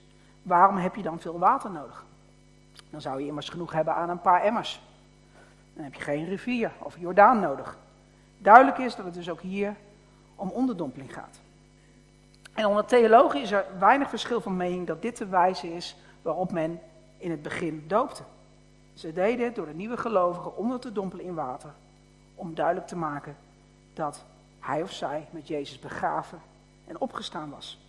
waarom 0.42 0.78
heb 0.78 0.96
je 0.96 1.04
dan 1.04 1.20
veel 1.20 1.40
water 1.40 1.72
nodig? 1.72 2.06
Dan 2.90 3.02
zou 3.02 3.20
je 3.20 3.28
immers 3.28 3.50
genoeg 3.50 3.72
hebben 3.72 3.96
aan 3.96 4.10
een 4.10 4.22
paar 4.22 4.42
emmers. 4.42 4.82
Dan 5.74 5.84
heb 5.84 5.94
je 5.94 6.02
geen 6.02 6.26
rivier 6.26 6.72
of 6.80 6.98
Jordaan 7.00 7.40
nodig. 7.40 7.78
Duidelijk 8.38 8.78
is 8.78 8.96
dat 8.96 9.06
het 9.06 9.14
dus 9.14 9.30
ook 9.30 9.42
hier 9.42 9.76
om 10.36 10.50
onderdompeling 10.50 11.14
gaat. 11.14 11.40
En 12.54 12.66
onder 12.66 12.86
theologen 12.86 13.42
is 13.42 13.52
er 13.52 13.66
weinig 13.80 14.10
verschil 14.10 14.42
van 14.42 14.58
mening 14.58 14.88
dat 14.88 15.02
dit 15.02 15.18
de 15.18 15.26
wijze 15.26 15.76
is 15.76 15.96
waarop 16.22 16.52
men 16.52 16.80
in 17.18 17.32
het 17.32 17.42
begin 17.42 17.84
doopte. 17.88 18.24
Ze 18.94 19.14
deden 19.14 19.46
het 19.46 19.56
door 19.56 19.66
de 19.66 19.74
nieuwe 19.74 19.98
gelovigen 19.98 20.58
onder 20.58 20.80
te 20.80 20.92
dompelen 20.92 21.26
in 21.26 21.34
water, 21.34 21.70
om 22.36 22.56
duidelijk 22.56 22.88
te 22.88 22.96
maken 22.96 23.36
dat 23.94 24.24
hij 24.60 24.82
of 24.82 24.92
zij 24.92 25.28
met 25.30 25.48
Jezus 25.48 25.80
begraven 25.80 26.42
en 26.88 27.00
opgestaan 27.00 27.50
was. 27.50 27.80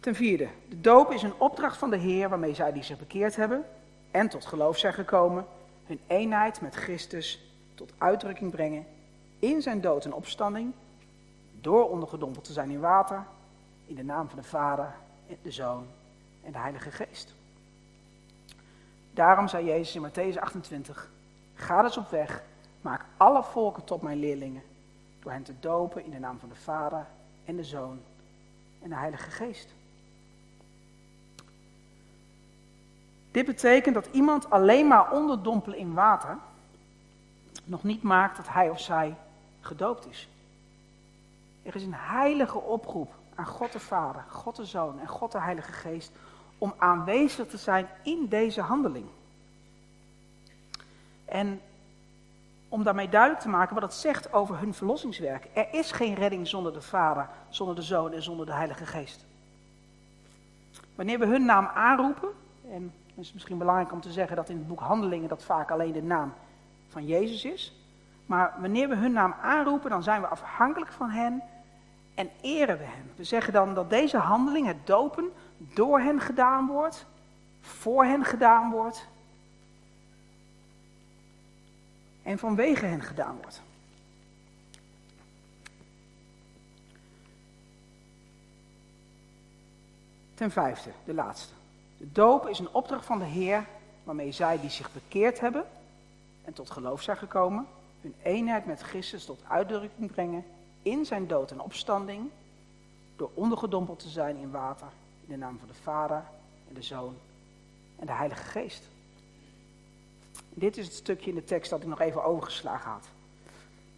Ten 0.00 0.14
vierde, 0.14 0.48
de 0.68 0.80
doop 0.80 1.10
is 1.12 1.22
een 1.22 1.38
opdracht 1.38 1.76
van 1.76 1.90
de 1.90 1.96
Heer 1.96 2.28
waarmee 2.28 2.54
zij 2.54 2.72
die 2.72 2.82
zich 2.82 2.98
bekeerd 2.98 3.36
hebben 3.36 3.64
en 4.10 4.28
tot 4.28 4.46
geloof 4.46 4.78
zijn 4.78 4.92
gekomen, 4.92 5.46
hun 5.86 6.00
eenheid 6.06 6.60
met 6.60 6.74
Christus 6.74 7.52
tot 7.74 7.92
uitdrukking 7.98 8.50
brengen 8.50 8.86
in 9.38 9.62
zijn 9.62 9.80
dood 9.80 10.04
en 10.04 10.12
opstanding, 10.12 10.72
door 11.60 11.90
ondergedompeld 11.90 12.44
te 12.44 12.52
zijn 12.52 12.70
in 12.70 12.80
water, 12.80 13.24
in 13.86 13.94
de 13.94 14.04
naam 14.04 14.28
van 14.28 14.38
de 14.38 14.44
Vader, 14.44 14.94
de 15.42 15.50
Zoon 15.50 15.86
en 16.42 16.52
de 16.52 16.58
Heilige 16.58 16.90
Geest. 16.90 17.34
Daarom 19.10 19.48
zei 19.48 19.64
Jezus 19.64 19.94
in 19.94 20.08
Matthäus 20.08 20.38
28, 20.38 21.10
ga 21.54 21.82
dus 21.82 21.96
op 21.96 22.10
weg, 22.10 22.42
maak 22.80 23.04
alle 23.16 23.42
volken 23.42 23.84
tot 23.84 24.02
mijn 24.02 24.18
leerlingen, 24.18 24.62
door 25.20 25.32
hen 25.32 25.42
te 25.42 25.54
dopen 25.60 26.04
in 26.04 26.10
de 26.10 26.18
naam 26.18 26.38
van 26.38 26.48
de 26.48 26.54
Vader 26.54 27.06
en 27.44 27.56
de 27.56 27.64
Zoon 27.64 28.00
en 28.82 28.88
de 28.88 28.94
Heilige 28.94 29.30
Geest. 29.30 29.74
Dit 33.36 33.46
betekent 33.46 33.94
dat 33.94 34.08
iemand 34.12 34.50
alleen 34.50 34.86
maar 34.86 35.10
onderdompelen 35.10 35.78
in 35.78 35.94
water 35.94 36.38
nog 37.64 37.82
niet 37.82 38.02
maakt 38.02 38.36
dat 38.36 38.48
hij 38.48 38.70
of 38.70 38.80
zij 38.80 39.16
gedoopt 39.60 40.06
is. 40.06 40.28
Er 41.62 41.74
is 41.74 41.82
een 41.82 41.94
heilige 41.94 42.58
oproep 42.58 43.14
aan 43.34 43.46
God 43.46 43.72
de 43.72 43.80
Vader, 43.80 44.24
God 44.28 44.56
de 44.56 44.64
Zoon 44.64 45.00
en 45.00 45.06
God 45.06 45.32
de 45.32 45.40
Heilige 45.40 45.72
Geest 45.72 46.12
om 46.58 46.74
aanwezig 46.78 47.46
te 47.46 47.56
zijn 47.56 47.88
in 48.02 48.26
deze 48.28 48.60
handeling. 48.60 49.06
En 51.24 51.60
om 52.68 52.84
daarmee 52.84 53.08
duidelijk 53.08 53.42
te 53.42 53.48
maken 53.48 53.74
wat 53.74 53.82
het 53.82 53.94
zegt 53.94 54.32
over 54.32 54.58
hun 54.58 54.74
verlossingswerk. 54.74 55.48
Er 55.52 55.74
is 55.74 55.92
geen 55.92 56.14
redding 56.14 56.48
zonder 56.48 56.72
de 56.72 56.82
Vader, 56.82 57.28
zonder 57.48 57.74
de 57.74 57.82
Zoon 57.82 58.12
en 58.12 58.22
zonder 58.22 58.46
de 58.46 58.52
Heilige 58.52 58.86
Geest. 58.86 59.24
Wanneer 60.94 61.18
we 61.18 61.26
hun 61.26 61.44
naam 61.44 61.66
aanroepen, 61.66 62.28
en 62.70 62.92
het 63.16 63.24
is 63.24 63.32
misschien 63.32 63.58
belangrijk 63.58 63.92
om 63.92 64.00
te 64.00 64.12
zeggen 64.12 64.36
dat 64.36 64.48
in 64.48 64.56
het 64.56 64.68
boek 64.68 64.80
Handelingen 64.80 65.28
dat 65.28 65.44
vaak 65.44 65.70
alleen 65.70 65.92
de 65.92 66.02
naam 66.02 66.34
van 66.88 67.06
Jezus 67.06 67.44
is. 67.44 67.74
Maar 68.26 68.54
wanneer 68.58 68.88
we 68.88 68.94
hun 68.94 69.12
naam 69.12 69.34
aanroepen, 69.42 69.90
dan 69.90 70.02
zijn 70.02 70.20
we 70.20 70.26
afhankelijk 70.26 70.92
van 70.92 71.10
hen 71.10 71.42
en 72.14 72.30
eren 72.40 72.78
we 72.78 72.84
hen. 72.84 73.10
We 73.16 73.24
zeggen 73.24 73.52
dan 73.52 73.74
dat 73.74 73.90
deze 73.90 74.16
handeling, 74.16 74.66
het 74.66 74.86
dopen, 74.86 75.32
door 75.58 76.00
hen 76.00 76.20
gedaan 76.20 76.66
wordt, 76.66 77.06
voor 77.60 78.04
hen 78.04 78.24
gedaan 78.24 78.70
wordt 78.70 79.06
en 82.22 82.38
vanwege 82.38 82.86
hen 82.86 83.02
gedaan 83.02 83.36
wordt. 83.36 83.62
Ten 90.34 90.50
vijfde, 90.50 90.90
de 91.04 91.14
laatste. 91.14 91.55
De 91.96 92.12
doop 92.12 92.48
is 92.48 92.58
een 92.58 92.74
opdracht 92.74 93.06
van 93.06 93.18
de 93.18 93.24
Heer 93.24 93.66
waarmee 94.04 94.32
zij 94.32 94.60
die 94.60 94.70
zich 94.70 94.92
bekeerd 94.92 95.40
hebben 95.40 95.64
en 96.44 96.52
tot 96.52 96.70
geloof 96.70 97.02
zijn 97.02 97.16
gekomen, 97.16 97.66
hun 98.00 98.14
eenheid 98.22 98.66
met 98.66 98.80
Christus 98.80 99.24
tot 99.24 99.40
uitdrukking 99.48 100.10
brengen 100.10 100.44
in 100.82 101.04
zijn 101.04 101.26
dood 101.26 101.50
en 101.50 101.60
opstanding, 101.60 102.30
door 103.16 103.30
ondergedompeld 103.34 103.98
te 103.98 104.08
zijn 104.08 104.36
in 104.36 104.50
water, 104.50 104.86
in 105.20 105.32
de 105.32 105.36
naam 105.36 105.58
van 105.58 105.68
de 105.68 105.74
Vader 105.74 106.22
en 106.68 106.74
de 106.74 106.82
Zoon 106.82 107.14
en 107.98 108.06
de 108.06 108.12
Heilige 108.12 108.44
Geest. 108.44 108.88
Dit 110.48 110.76
is 110.76 110.84
het 110.84 110.94
stukje 110.94 111.30
in 111.30 111.36
de 111.36 111.44
tekst 111.44 111.70
dat 111.70 111.80
ik 111.80 111.88
nog 111.88 112.00
even 112.00 112.24
overgeslagen 112.24 112.90
had. 112.90 113.08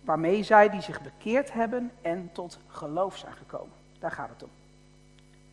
Waarmee 0.05 0.43
zij 0.43 0.71
die 0.71 0.81
zich 0.81 1.03
bekeerd 1.03 1.53
hebben 1.53 1.91
en 2.03 2.31
tot 2.33 2.59
geloof 2.67 3.17
zijn 3.17 3.33
gekomen. 3.33 3.73
Daar 3.99 4.13
gaat 4.13 4.29
het 4.29 4.43
om. 4.43 4.51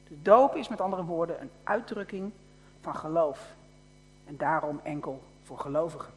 De 0.07 0.21
doop 0.21 0.55
is 0.55 0.67
met 0.67 0.81
andere 0.81 1.03
woorden 1.03 1.41
een 1.41 1.51
uitdrukking 1.63 2.31
van 2.81 2.95
geloof. 2.95 3.55
En 4.25 4.37
daarom 4.37 4.79
enkel 4.83 5.21
voor 5.43 5.59
gelovigen. 5.59 6.13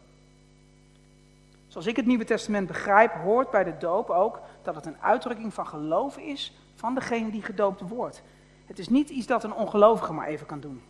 Zoals 1.69 1.87
ik 1.87 1.97
het 1.97 2.07
Nieuwe 2.07 2.25
Testament 2.25 2.67
begrijp, 2.67 3.13
hoort 3.13 3.51
bij 3.51 3.65
de 3.65 3.77
doop 3.79 4.11
ook 4.11 4.41
dat 4.63 4.75
het 4.75 4.87
een 4.87 5.01
uitdrukking 5.01 5.55
van 5.55 5.67
geloof 5.67 6.17
is 6.17 6.59
van 6.75 6.95
degene 6.95 7.31
die 7.31 7.43
gedoopt 7.43 7.81
wordt. 7.81 8.23
Het 8.67 8.79
is 8.79 8.89
niet 8.89 9.09
iets 9.09 9.27
dat 9.27 9.45
een 9.45 9.55
ongelovige 9.55 10.13
maar 10.13 10.27
even 10.27 10.47
kan 10.47 10.61
doen. 10.61 10.83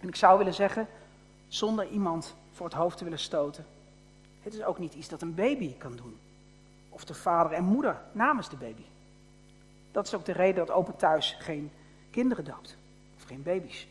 En 0.00 0.08
ik 0.08 0.16
zou 0.16 0.38
willen 0.38 0.54
zeggen, 0.54 0.88
zonder 1.48 1.88
iemand 1.88 2.34
voor 2.52 2.66
het 2.66 2.74
hoofd 2.74 2.98
te 2.98 3.04
willen 3.04 3.18
stoten. 3.18 3.66
Het 4.42 4.54
is 4.54 4.62
ook 4.62 4.78
niet 4.78 4.94
iets 4.94 5.08
dat 5.08 5.22
een 5.22 5.34
baby 5.34 5.76
kan 5.76 5.96
doen. 5.96 6.18
Of 6.88 7.04
de 7.04 7.14
vader 7.14 7.52
en 7.52 7.64
moeder 7.64 8.00
namens 8.12 8.48
de 8.48 8.56
baby. 8.56 8.84
Dat 9.92 10.06
is 10.06 10.14
ook 10.14 10.24
de 10.24 10.32
reden 10.32 10.66
dat 10.66 10.76
Open 10.76 10.96
Thuis 10.96 11.36
geen 11.38 11.70
kinderen 12.18 12.44
doopt. 12.44 12.76
Of 13.16 13.22
geen 13.22 13.42
baby's. 13.42 13.86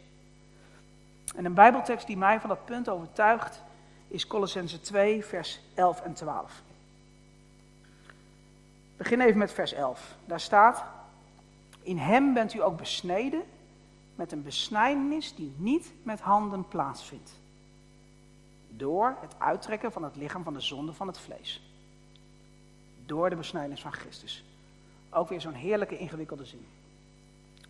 En 1.36 1.46
een 1.46 1.54
Bijbeltekst 1.54 2.08
die 2.08 2.18
mij 2.18 2.40
van 2.40 2.50
dat 2.50 2.66
punt 2.66 2.90
overtuigt 2.90 3.62
is 4.08 4.28
Colossense 4.28 4.82
2, 4.82 5.26
vers 5.26 5.60
11 5.74 6.02
en 6.02 6.14
12. 6.14 6.62
Ik 8.92 8.98
begin 8.98 9.22
even 9.22 9.38
met 9.38 9.54
vers 9.54 9.74
11. 9.74 10.16
Daar 10.26 10.40
staat: 10.40 10.84
In 11.82 11.98
hem 11.98 12.34
bent 12.34 12.54
u 12.54 12.62
ook 12.62 12.78
besneden 12.78 13.44
met 14.16 14.32
een 14.32 14.44
besnijdenis 14.44 15.36
die 15.36 15.54
niet 15.58 15.92
met 16.04 16.20
handen 16.20 16.68
plaatsvindt. 16.68 17.32
Door 18.70 19.16
het 19.22 19.36
uittrekken 19.38 19.92
van 19.92 20.04
het 20.04 20.16
lichaam 20.16 20.44
van 20.44 20.54
de 20.54 20.62
zonde 20.62 20.94
van 20.94 21.08
het 21.08 21.20
vlees. 21.20 21.72
Door 23.06 23.30
de 23.30 23.36
besnijdenis 23.36 23.82
van 23.82 23.94
Christus. 23.94 24.44
Ook 25.10 25.30
weer 25.30 25.42
zo'n 25.42 25.54
heerlijke 25.54 25.98
ingewikkelde 25.98 26.46
zin. 26.46 26.66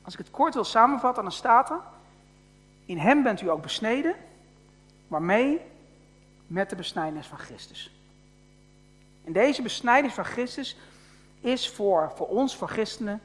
Als 0.08 0.16
ik 0.16 0.26
het 0.26 0.36
kort 0.36 0.54
wil 0.54 0.64
samenvatten, 0.64 1.24
dan 1.24 1.32
staat 1.32 1.70
er: 1.70 1.80
In 2.86 2.98
hem 2.98 3.24
bent 3.24 3.42
u 3.42 3.50
ook 3.50 3.62
besneden, 3.62 4.16
waarmee? 5.08 5.62
Met 6.48 6.70
de 6.70 6.76
besnijdenis 6.76 7.28
van 7.28 7.38
Christus. 7.38 7.92
En 9.24 9.34
deze 9.34 9.62
besnijdenis 9.62 10.14
van 10.14 10.24
Christus 10.24 10.78
is 11.40 11.70
voor, 11.70 12.12
voor 12.16 12.28
ons, 12.28 12.56
voor 12.56 12.68
christenen, 12.68 13.22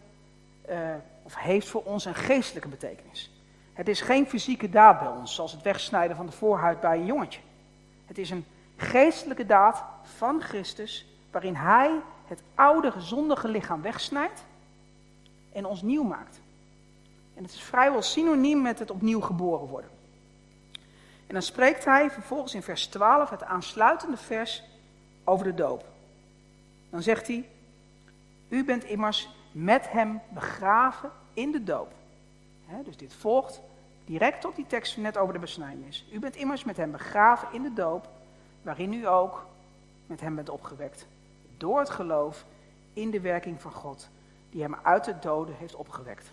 uh, 0.70 0.76
of 1.22 1.36
heeft 1.36 1.68
voor 1.68 1.82
ons 1.82 2.04
een 2.04 2.14
geestelijke 2.14 2.68
betekenis. 2.68 3.30
Het 3.72 3.88
is 3.88 4.00
geen 4.00 4.26
fysieke 4.26 4.70
daad 4.70 4.98
bij 4.98 5.08
ons, 5.08 5.34
zoals 5.34 5.52
het 5.52 5.62
wegsnijden 5.62 6.16
van 6.16 6.26
de 6.26 6.32
voorhuid 6.32 6.80
bij 6.80 6.98
een 6.98 7.06
jongetje. 7.06 7.40
Het 8.06 8.18
is 8.18 8.30
een 8.30 8.46
geestelijke 8.76 9.46
daad 9.46 9.84
van 10.02 10.40
Christus, 10.40 11.06
waarin 11.30 11.54
Hij 11.54 12.00
het 12.26 12.42
oude 12.54 12.90
gezondige 12.90 13.48
lichaam 13.48 13.82
wegsnijdt 13.82 14.44
en 15.52 15.64
ons 15.64 15.82
nieuw 15.82 16.02
maakt. 16.02 16.41
En 17.42 17.48
het 17.48 17.56
is 17.56 17.62
vrijwel 17.62 18.02
synoniem 18.02 18.62
met 18.62 18.78
het 18.78 18.90
opnieuw 18.90 19.20
geboren 19.20 19.66
worden. 19.66 19.90
En 21.26 21.34
dan 21.34 21.42
spreekt 21.42 21.84
hij 21.84 22.10
vervolgens 22.10 22.54
in 22.54 22.62
vers 22.62 22.86
12, 22.86 23.30
het 23.30 23.42
aansluitende 23.42 24.16
vers, 24.16 24.62
over 25.24 25.44
de 25.44 25.54
doop. 25.54 25.84
Dan 26.90 27.02
zegt 27.02 27.26
hij, 27.26 27.48
u 28.48 28.64
bent 28.64 28.84
immers 28.84 29.28
met 29.52 29.90
hem 29.90 30.20
begraven 30.28 31.10
in 31.34 31.52
de 31.52 31.64
doop. 31.64 31.92
dus 32.84 32.96
dit 32.96 33.14
volgt 33.14 33.60
direct 34.04 34.44
op 34.44 34.56
die 34.56 34.66
tekst 34.66 34.96
net 34.96 35.18
over 35.18 35.34
de 35.34 35.40
besnijdenis. 35.40 36.04
U 36.12 36.18
bent 36.18 36.36
immers 36.36 36.64
met 36.64 36.76
hem 36.76 36.90
begraven 36.90 37.48
in 37.52 37.62
de 37.62 37.72
doop, 37.72 38.08
waarin 38.62 38.92
u 38.92 39.06
ook 39.06 39.46
met 40.06 40.20
hem 40.20 40.34
bent 40.34 40.48
opgewekt. 40.48 41.06
Door 41.56 41.78
het 41.78 41.90
geloof 41.90 42.44
in 42.92 43.10
de 43.10 43.20
werking 43.20 43.60
van 43.60 43.72
God, 43.72 44.08
die 44.50 44.62
hem 44.62 44.74
uit 44.82 45.04
de 45.04 45.18
doden 45.18 45.54
heeft 45.58 45.74
opgewekt. 45.74 46.32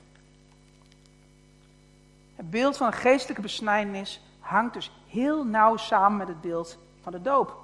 Het 2.39 2.49
beeld 2.49 2.78
van 2.78 2.88
een 2.88 2.93
geestelijke 2.93 3.41
besnijdenis 3.41 4.21
hangt 4.39 4.73
dus 4.73 4.91
heel 5.08 5.43
nauw 5.43 5.78
samen 5.78 6.17
met 6.17 6.28
het 6.28 6.41
beeld 6.41 6.78
van 7.02 7.12
de 7.12 7.21
doop. 7.21 7.58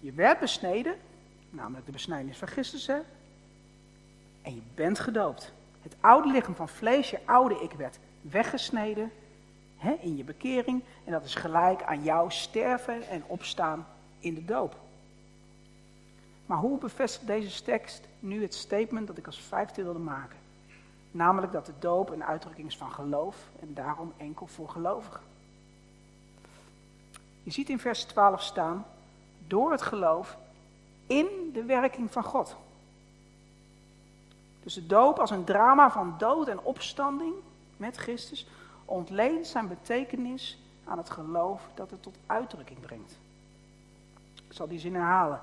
Je 0.00 0.12
werd 0.12 0.40
besneden, 0.40 0.94
namelijk 1.50 1.86
de 1.86 1.92
besnijdenis 1.92 2.38
van 2.38 2.48
Christus, 2.48 2.86
hè? 2.86 2.98
en 4.42 4.54
je 4.54 4.60
bent 4.74 4.98
gedoopt. 4.98 5.52
Het 5.82 5.96
oude 6.00 6.30
lichaam 6.30 6.54
van 6.54 6.68
vlees, 6.68 7.10
je 7.10 7.18
oude 7.24 7.60
ik, 7.60 7.72
werd 7.72 7.98
weggesneden 8.20 9.12
hè, 9.76 9.92
in 9.92 10.16
je 10.16 10.24
bekering. 10.24 10.82
En 11.04 11.12
dat 11.12 11.24
is 11.24 11.34
gelijk 11.34 11.82
aan 11.82 12.02
jouw 12.02 12.28
sterven 12.28 13.08
en 13.08 13.24
opstaan 13.26 13.86
in 14.18 14.34
de 14.34 14.44
doop. 14.44 14.76
Maar 16.46 16.58
hoe 16.58 16.78
bevestigt 16.78 17.26
deze 17.26 17.62
tekst 17.62 18.08
nu 18.18 18.42
het 18.42 18.54
statement 18.54 19.06
dat 19.06 19.18
ik 19.18 19.26
als 19.26 19.40
vijfde 19.40 19.82
wilde 19.82 19.98
maken? 19.98 20.39
Namelijk 21.10 21.52
dat 21.52 21.66
de 21.66 21.72
doop 21.78 22.10
een 22.10 22.24
uitdrukking 22.24 22.66
is 22.66 22.76
van 22.76 22.90
geloof 22.92 23.36
en 23.60 23.74
daarom 23.74 24.12
enkel 24.16 24.46
voor 24.46 24.68
gelovigen. 24.68 25.20
Je 27.42 27.50
ziet 27.50 27.68
in 27.68 27.78
vers 27.78 28.04
12 28.04 28.42
staan, 28.42 28.86
door 29.46 29.70
het 29.70 29.82
geloof 29.82 30.38
in 31.06 31.26
de 31.52 31.64
werking 31.64 32.12
van 32.12 32.24
God. 32.24 32.56
Dus 34.62 34.74
de 34.74 34.86
doop 34.86 35.18
als 35.18 35.30
een 35.30 35.44
drama 35.44 35.90
van 35.90 36.14
dood 36.18 36.48
en 36.48 36.60
opstanding 36.60 37.34
met 37.76 37.96
Christus 37.96 38.46
ontleent 38.84 39.46
zijn 39.46 39.68
betekenis 39.68 40.58
aan 40.84 40.98
het 40.98 41.10
geloof 41.10 41.62
dat 41.74 41.90
het 41.90 42.02
tot 42.02 42.16
uitdrukking 42.26 42.80
brengt. 42.80 43.18
Ik 44.34 44.56
zal 44.56 44.68
die 44.68 44.78
zin 44.78 44.94
herhalen. 44.94 45.40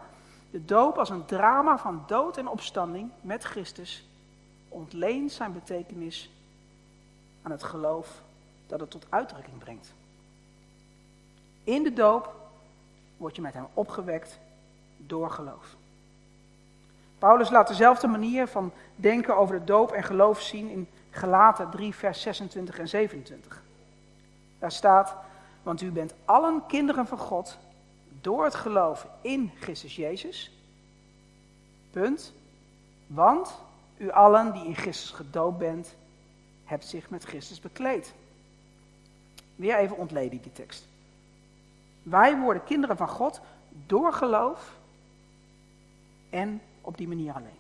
De 0.52 0.66
doop 0.66 0.98
als 0.98 1.10
een 1.10 1.26
drama 1.26 1.78
van 1.78 2.04
dood 2.08 2.38
en 2.38 2.48
opstanding 2.48 3.10
met 3.22 3.44
Christus 3.44 4.07
ontleent 4.78 5.32
zijn 5.32 5.54
betekenis 5.54 6.30
aan 7.42 7.52
het 7.52 7.63
geloof 7.63 8.22
dat 8.68 8.80
het 8.80 8.90
tot 8.90 9.06
uitdrukking 9.10 9.58
brengt. 9.58 9.94
In 11.63 11.84
de 11.84 11.94
doop 11.94 12.36
word 13.18 13.36
je 13.36 13.42
met 13.42 13.54
hem 13.54 13.68
opgewekt 13.74 14.40
door 14.98 15.32
geloof. 15.32 15.76
Paulus 17.20 17.50
laat 17.50 17.68
dezelfde 17.68 18.08
manier 18.08 18.48
van 18.48 18.72
denken 18.96 19.38
over 19.38 19.60
de 19.60 19.66
doop 19.66 19.92
en 19.92 20.04
geloof 20.04 20.42
zien 20.42 20.70
in 20.70 20.88
Galaten 21.10 21.70
3, 21.70 21.96
vers 21.96 22.22
26 22.22 22.80
en 22.80 22.88
27. 22.88 23.62
Daar 24.60 24.72
staat, 24.72 25.16
want 25.63 25.82
u 25.82 25.92
bent 25.92 26.13
allen 26.26 26.66
kinderen 26.68 27.08
van 27.08 27.18
God 27.18 27.58
door 28.22 28.44
het 28.44 28.56
geloof 28.56 29.08
in 29.22 29.52
Christus 29.60 29.96
Jezus. 29.96 30.52
Punt. 31.92 32.34
Want 33.08 33.62
u 33.98 34.12
allen 34.12 34.54
die 34.54 34.66
in 34.66 34.76
Christus 34.76 35.10
gedoopt 35.12 35.58
bent, 35.58 35.96
hebt 36.66 36.86
zich 36.86 37.10
met 37.10 37.24
Christus 37.24 37.60
bekleed. 37.60 38.14
Weer 39.56 39.78
even 39.78 39.98
ontleden 39.98 40.42
die 40.42 40.52
tekst. 40.52 40.88
Wij 42.04 42.38
worden 42.38 42.64
kinderen 42.64 42.98
van 42.98 43.08
God 43.08 43.42
door 43.86 44.14
geloof 44.14 44.78
en 46.30 46.62
op 46.82 46.98
die 46.98 47.08
manier 47.08 47.34
alleen. 47.34 47.60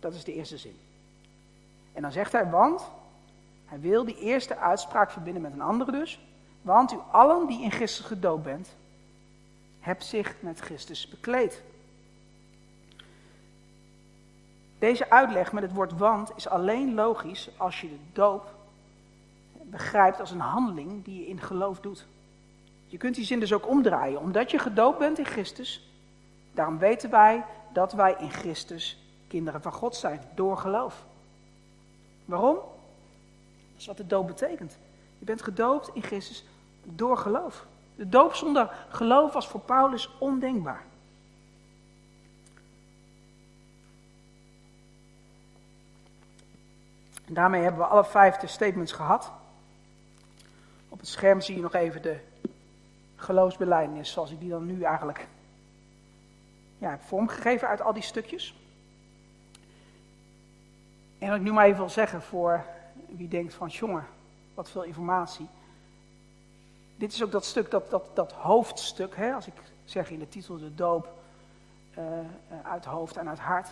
Dat 0.00 0.14
is 0.14 0.24
de 0.24 0.34
eerste 0.34 0.58
zin. 0.58 0.76
En 1.92 2.02
dan 2.02 2.12
zegt 2.12 2.32
hij, 2.32 2.50
want, 2.50 2.90
hij 3.66 3.80
wil 3.80 4.04
die 4.04 4.18
eerste 4.18 4.56
uitspraak 4.56 5.10
verbinden 5.10 5.42
met 5.42 5.52
een 5.52 5.60
andere 5.60 5.92
dus. 5.92 6.20
Want 6.62 6.92
u 6.92 6.96
allen 7.10 7.46
die 7.46 7.62
in 7.62 7.70
Christus 7.70 8.06
gedoopt 8.06 8.42
bent, 8.42 8.68
hebt 9.80 10.04
zich 10.04 10.34
met 10.40 10.60
Christus 10.60 11.08
bekleed. 11.08 11.62
Deze 14.78 15.10
uitleg 15.10 15.52
met 15.52 15.62
het 15.62 15.72
woord 15.72 15.98
want 15.98 16.32
is 16.36 16.48
alleen 16.48 16.94
logisch 16.94 17.50
als 17.56 17.80
je 17.80 17.88
de 17.88 17.98
doop 18.12 18.54
begrijpt 19.62 20.20
als 20.20 20.30
een 20.30 20.40
handeling 20.40 21.04
die 21.04 21.20
je 21.20 21.26
in 21.26 21.40
geloof 21.40 21.80
doet. 21.80 22.06
Je 22.86 22.96
kunt 22.96 23.14
die 23.14 23.24
zin 23.24 23.40
dus 23.40 23.52
ook 23.52 23.68
omdraaien. 23.68 24.20
Omdat 24.20 24.50
je 24.50 24.58
gedoopt 24.58 24.98
bent 24.98 25.18
in 25.18 25.24
Christus, 25.24 25.88
daarom 26.52 26.78
weten 26.78 27.10
wij 27.10 27.44
dat 27.72 27.92
wij 27.92 28.16
in 28.18 28.30
Christus 28.30 28.98
kinderen 29.28 29.62
van 29.62 29.72
God 29.72 29.96
zijn, 29.96 30.20
door 30.34 30.56
geloof. 30.56 31.04
Waarom? 32.24 32.54
Dat 32.54 32.64
is 33.76 33.86
wat 33.86 33.96
de 33.96 34.06
doop 34.06 34.26
betekent. 34.26 34.78
Je 35.18 35.24
bent 35.24 35.42
gedoopt 35.42 35.90
in 35.92 36.02
Christus 36.02 36.44
door 36.84 37.16
geloof. 37.16 37.66
De 37.96 38.08
doop 38.08 38.34
zonder 38.34 38.86
geloof 38.88 39.32
was 39.32 39.48
voor 39.48 39.60
Paulus 39.60 40.10
ondenkbaar. 40.18 40.84
En 47.28 47.34
daarmee 47.34 47.62
hebben 47.62 47.80
we 47.80 47.86
alle 47.86 48.04
vijfde 48.04 48.46
statements 48.46 48.92
gehad. 48.92 49.32
Op 50.88 50.98
het 50.98 51.08
scherm 51.08 51.40
zie 51.40 51.54
je 51.54 51.62
nog 51.62 51.74
even 51.74 52.02
de 52.02 52.18
geloofsbelijdenis, 53.16 54.12
zoals 54.12 54.30
ik 54.30 54.40
die 54.40 54.50
dan 54.50 54.66
nu 54.66 54.82
eigenlijk 54.82 55.28
ja, 56.78 56.90
heb 56.90 57.02
vormgegeven 57.02 57.68
uit 57.68 57.80
al 57.80 57.92
die 57.92 58.02
stukjes. 58.02 58.54
En 61.18 61.28
wat 61.28 61.36
ik 61.36 61.42
nu 61.42 61.52
maar 61.52 61.64
even 61.64 61.78
wil 61.78 61.88
zeggen 61.88 62.22
voor 62.22 62.64
wie 63.08 63.28
denkt 63.28 63.54
van, 63.54 63.68
jongen, 63.68 64.06
wat 64.54 64.70
veel 64.70 64.82
informatie. 64.82 65.48
Dit 66.96 67.12
is 67.12 67.22
ook 67.22 67.32
dat 67.32 67.44
stuk, 67.44 67.70
dat, 67.70 67.90
dat, 67.90 68.10
dat 68.14 68.32
hoofdstuk, 68.32 69.16
hè, 69.16 69.32
als 69.32 69.46
ik 69.46 69.54
zeg 69.84 70.10
in 70.10 70.18
de 70.18 70.28
titel 70.28 70.58
de 70.58 70.74
doop, 70.74 71.12
uh, 71.98 72.04
uit 72.62 72.84
hoofd 72.84 73.16
en 73.16 73.28
uit 73.28 73.38
hart. 73.38 73.68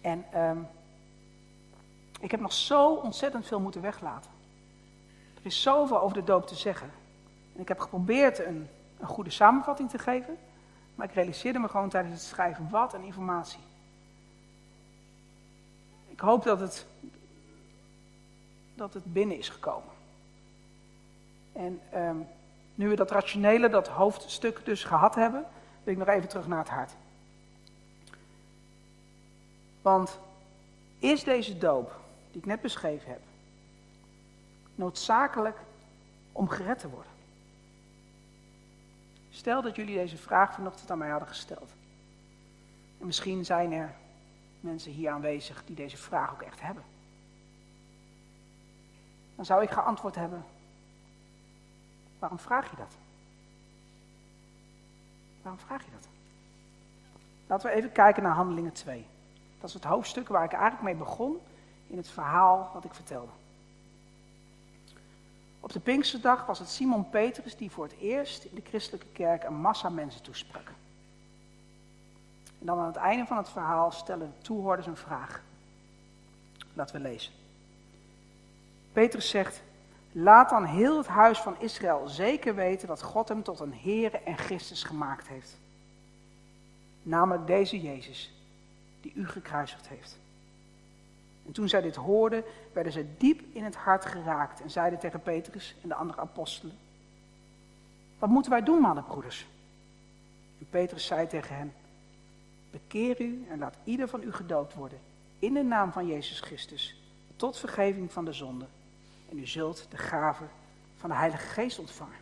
En 0.00 0.24
um, 0.40 0.68
ik 2.22 2.30
heb 2.30 2.40
nog 2.40 2.52
zo 2.52 2.92
ontzettend 2.94 3.46
veel 3.46 3.60
moeten 3.60 3.80
weglaten. 3.80 4.30
Er 5.34 5.46
is 5.46 5.62
zoveel 5.62 6.00
over 6.00 6.16
de 6.16 6.24
doop 6.24 6.46
te 6.46 6.54
zeggen. 6.54 6.90
En 7.54 7.60
ik 7.60 7.68
heb 7.68 7.78
geprobeerd 7.78 8.38
een, 8.38 8.68
een 8.98 9.06
goede 9.06 9.30
samenvatting 9.30 9.90
te 9.90 9.98
geven. 9.98 10.38
Maar 10.94 11.06
ik 11.06 11.14
realiseerde 11.14 11.58
me 11.58 11.68
gewoon 11.68 11.88
tijdens 11.88 12.14
het 12.14 12.22
schrijven, 12.22 12.70
wat 12.70 12.94
een 12.94 13.02
informatie. 13.02 13.60
Ik 16.08 16.20
hoop 16.20 16.42
dat 16.44 16.60
het, 16.60 16.86
dat 18.74 18.94
het 18.94 19.12
binnen 19.12 19.38
is 19.38 19.48
gekomen. 19.48 19.92
En 21.52 21.80
um, 21.94 22.26
nu 22.74 22.88
we 22.88 22.96
dat 22.96 23.10
rationele, 23.10 23.68
dat 23.68 23.88
hoofdstuk 23.88 24.64
dus 24.64 24.84
gehad 24.84 25.14
hebben, 25.14 25.44
wil 25.82 25.92
ik 25.92 25.98
nog 25.98 26.08
even 26.08 26.28
terug 26.28 26.46
naar 26.46 26.58
het 26.58 26.68
hart. 26.68 26.92
Want 29.82 30.18
is 30.98 31.24
deze 31.24 31.58
doop, 31.58 32.00
die 32.32 32.40
ik 32.40 32.46
net 32.46 32.60
beschreven 32.60 33.10
heb, 33.10 33.20
noodzakelijk 34.74 35.58
om 36.32 36.48
gered 36.48 36.78
te 36.78 36.88
worden? 36.88 37.12
Stel 39.30 39.62
dat 39.62 39.76
jullie 39.76 39.96
deze 39.96 40.16
vraag 40.16 40.54
vanochtend 40.54 40.90
aan 40.90 40.98
mij 40.98 41.10
hadden 41.10 41.28
gesteld. 41.28 41.70
En 43.00 43.06
misschien 43.06 43.44
zijn 43.44 43.72
er 43.72 43.94
mensen 44.60 44.92
hier 44.92 45.10
aanwezig 45.10 45.64
die 45.64 45.76
deze 45.76 45.96
vraag 45.96 46.32
ook 46.32 46.42
echt 46.42 46.60
hebben. 46.60 46.82
Dan 49.36 49.44
zou 49.44 49.62
ik 49.62 49.70
geantwoord 49.70 50.14
hebben, 50.14 50.44
waarom 52.18 52.38
vraag 52.38 52.70
je 52.70 52.76
dat? 52.76 52.96
Waarom 55.42 55.60
vraag 55.60 55.84
je 55.84 55.90
dat? 55.90 56.08
Laten 57.46 57.70
we 57.70 57.76
even 57.76 57.92
kijken 57.92 58.22
naar 58.22 58.34
Handelingen 58.34 58.72
2. 58.72 59.06
Dat 59.60 59.68
is 59.68 59.74
het 59.74 59.84
hoofdstuk 59.84 60.28
waar 60.28 60.44
ik 60.44 60.52
eigenlijk 60.52 60.82
mee 60.82 60.94
begon 60.94 61.40
in 61.92 61.98
het 61.98 62.08
verhaal 62.08 62.70
wat 62.74 62.84
ik 62.84 62.94
vertelde. 62.94 63.32
Op 65.60 65.72
de 65.72 65.80
Pinksterdag 65.80 66.46
was 66.46 66.58
het 66.58 66.68
Simon 66.68 67.10
Petrus 67.10 67.56
die 67.56 67.70
voor 67.70 67.84
het 67.84 67.98
eerst 67.98 68.44
in 68.44 68.54
de 68.54 68.62
christelijke 68.64 69.06
kerk 69.12 69.44
een 69.44 69.54
massa 69.54 69.88
mensen 69.88 70.22
toesprak. 70.22 70.68
En 72.58 72.66
dan 72.66 72.78
aan 72.78 72.86
het 72.86 72.96
einde 72.96 73.26
van 73.26 73.36
het 73.36 73.48
verhaal 73.48 73.90
stellen 73.90 74.32
de 74.36 74.42
toehoorders 74.42 74.86
een 74.86 74.96
vraag. 74.96 75.42
Laten 76.74 76.96
we 76.96 77.02
lezen. 77.02 77.32
Petrus 78.92 79.28
zegt, 79.28 79.62
laat 80.12 80.50
dan 80.50 80.64
heel 80.64 80.96
het 80.96 81.06
huis 81.06 81.38
van 81.38 81.60
Israël 81.60 82.08
zeker 82.08 82.54
weten 82.54 82.88
dat 82.88 83.02
God 83.02 83.28
hem 83.28 83.42
tot 83.42 83.60
een 83.60 83.74
Heere 83.74 84.18
en 84.18 84.38
Christus 84.38 84.82
gemaakt 84.82 85.28
heeft. 85.28 85.58
Namelijk 87.02 87.46
deze 87.46 87.80
Jezus, 87.80 88.32
die 89.00 89.12
u 89.14 89.28
gekruisigd 89.28 89.88
heeft. 89.88 90.18
En 91.46 91.52
toen 91.52 91.68
zij 91.68 91.80
dit 91.80 91.96
hoorden, 91.96 92.44
werden 92.72 92.92
zij 92.92 93.06
diep 93.18 93.42
in 93.52 93.64
het 93.64 93.76
hart 93.76 94.04
geraakt 94.04 94.60
en 94.60 94.70
zeiden 94.70 94.98
tegen 94.98 95.22
Petrus 95.22 95.74
en 95.82 95.88
de 95.88 95.94
andere 95.94 96.20
apostelen: 96.20 96.78
Wat 98.18 98.30
moeten 98.30 98.50
wij 98.50 98.62
doen, 98.62 98.80
mannenbroeders? 98.80 99.46
En 100.58 100.66
Petrus 100.70 101.06
zei 101.06 101.26
tegen 101.26 101.56
hen: 101.56 101.72
Bekeer 102.70 103.20
u 103.20 103.46
en 103.50 103.58
laat 103.58 103.76
ieder 103.84 104.08
van 104.08 104.22
u 104.22 104.32
gedoopt 104.32 104.74
worden 104.74 104.98
in 105.38 105.54
de 105.54 105.62
naam 105.62 105.92
van 105.92 106.06
Jezus 106.06 106.40
Christus, 106.40 106.96
tot 107.36 107.58
vergeving 107.58 108.12
van 108.12 108.24
de 108.24 108.32
zonde. 108.32 108.64
En 109.30 109.38
u 109.38 109.46
zult 109.46 109.86
de 109.90 109.96
gave 109.96 110.44
van 110.96 111.10
de 111.10 111.16
Heilige 111.16 111.46
Geest 111.46 111.78
ontvangen. 111.78 112.16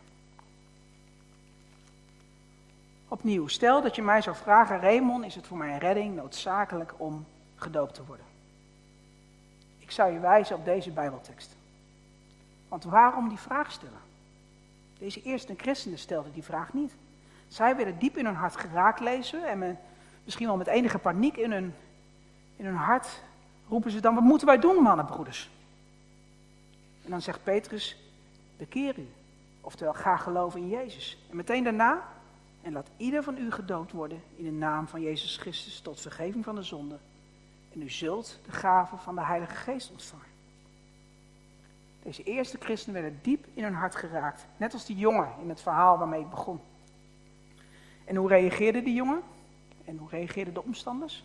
Opnieuw, 3.07 3.47
stel 3.47 3.81
dat 3.81 3.95
je 3.95 4.01
mij 4.01 4.21
zou 4.21 4.35
vragen, 4.35 4.79
Raymond, 4.79 5.25
is 5.25 5.35
het 5.35 5.47
voor 5.47 5.57
mijn 5.57 5.79
redding 5.79 6.15
noodzakelijk 6.15 6.93
om 6.97 7.25
gedoopt 7.55 7.93
te 7.93 8.05
worden? 8.05 8.25
Ik 9.91 9.97
zou 9.97 10.13
je 10.13 10.19
wijzen 10.19 10.55
op 10.55 10.65
deze 10.65 10.91
Bijbeltekst. 10.91 11.55
Want 12.67 12.83
waarom 12.83 13.29
die 13.29 13.37
vraag 13.37 13.71
stellen? 13.71 13.99
Deze 14.99 15.21
eerste 15.21 15.53
christenen 15.57 15.99
stelden 15.99 16.31
die 16.33 16.43
vraag 16.43 16.73
niet. 16.73 16.93
Zij 17.47 17.75
werden 17.75 17.99
diep 17.99 18.17
in 18.17 18.25
hun 18.25 18.35
hart 18.35 18.55
geraakt 18.55 18.99
lezen 18.99 19.47
en 19.47 19.79
misschien 20.23 20.47
wel 20.47 20.57
met 20.57 20.67
enige 20.67 20.97
paniek 20.97 21.37
in 21.37 21.51
hun, 21.51 21.73
in 22.55 22.65
hun 22.65 22.75
hart 22.75 23.21
roepen 23.67 23.91
ze 23.91 23.99
dan, 23.99 24.15
wat 24.15 24.23
moeten 24.23 24.47
wij 24.47 24.59
doen 24.59 24.83
mannen, 24.83 25.05
broeders? 25.05 25.49
En 27.03 27.11
dan 27.11 27.21
zegt 27.21 27.43
Petrus, 27.43 27.97
bekeer 28.57 28.99
u. 28.99 29.07
Oftewel, 29.61 29.93
ga 29.93 30.17
geloven 30.17 30.59
in 30.59 30.69
Jezus. 30.69 31.17
En 31.29 31.35
meteen 31.35 31.63
daarna, 31.63 32.03
en 32.61 32.73
laat 32.73 32.89
ieder 32.97 33.23
van 33.23 33.37
u 33.37 33.51
gedoopt 33.51 33.91
worden 33.91 34.23
in 34.35 34.43
de 34.43 34.51
naam 34.51 34.87
van 34.87 35.01
Jezus 35.01 35.37
Christus 35.37 35.79
tot 35.79 36.01
vergeving 36.01 36.43
van 36.43 36.55
de 36.55 36.63
zonde 36.63 36.97
en 37.73 37.81
u 37.81 37.89
zult 37.89 38.39
de 38.45 38.51
gave 38.51 38.97
van 38.97 39.15
de 39.15 39.25
Heilige 39.25 39.55
Geest 39.55 39.91
ontvangen. 39.91 40.25
Deze 42.03 42.23
eerste 42.23 42.57
christenen 42.59 43.01
werden 43.01 43.19
diep 43.21 43.45
in 43.53 43.63
hun 43.63 43.73
hart 43.73 43.95
geraakt. 43.95 44.45
Net 44.57 44.73
als 44.73 44.85
die 44.85 44.97
jongen 44.97 45.29
in 45.41 45.49
het 45.49 45.61
verhaal 45.61 45.97
waarmee 45.97 46.21
ik 46.21 46.29
begon. 46.29 46.59
En 48.05 48.15
hoe 48.15 48.27
reageerde 48.27 48.83
die 48.83 48.93
jongen? 48.93 49.21
En 49.85 49.97
hoe 49.97 50.09
reageerden 50.09 50.53
de 50.53 50.63
omstanders? 50.63 51.23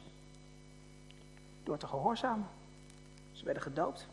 Door 1.64 1.76
te 1.78 1.86
gehoorzamen. 1.86 2.46
Ze 3.32 3.44
werden 3.44 3.62
gedoopt. 3.62 4.06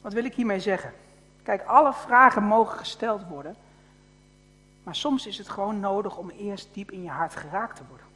Wat 0.00 0.12
wil 0.12 0.24
ik 0.24 0.34
hiermee 0.34 0.60
zeggen? 0.60 0.92
Kijk, 1.42 1.62
alle 1.62 1.92
vragen 1.92 2.42
mogen 2.42 2.78
gesteld 2.78 3.26
worden. 3.26 3.56
Maar 4.82 4.96
soms 4.96 5.26
is 5.26 5.38
het 5.38 5.48
gewoon 5.48 5.80
nodig 5.80 6.16
om 6.16 6.30
eerst 6.30 6.68
diep 6.72 6.90
in 6.90 7.02
je 7.02 7.08
hart 7.08 7.36
geraakt 7.36 7.76
te 7.76 7.82
worden. 7.88 8.06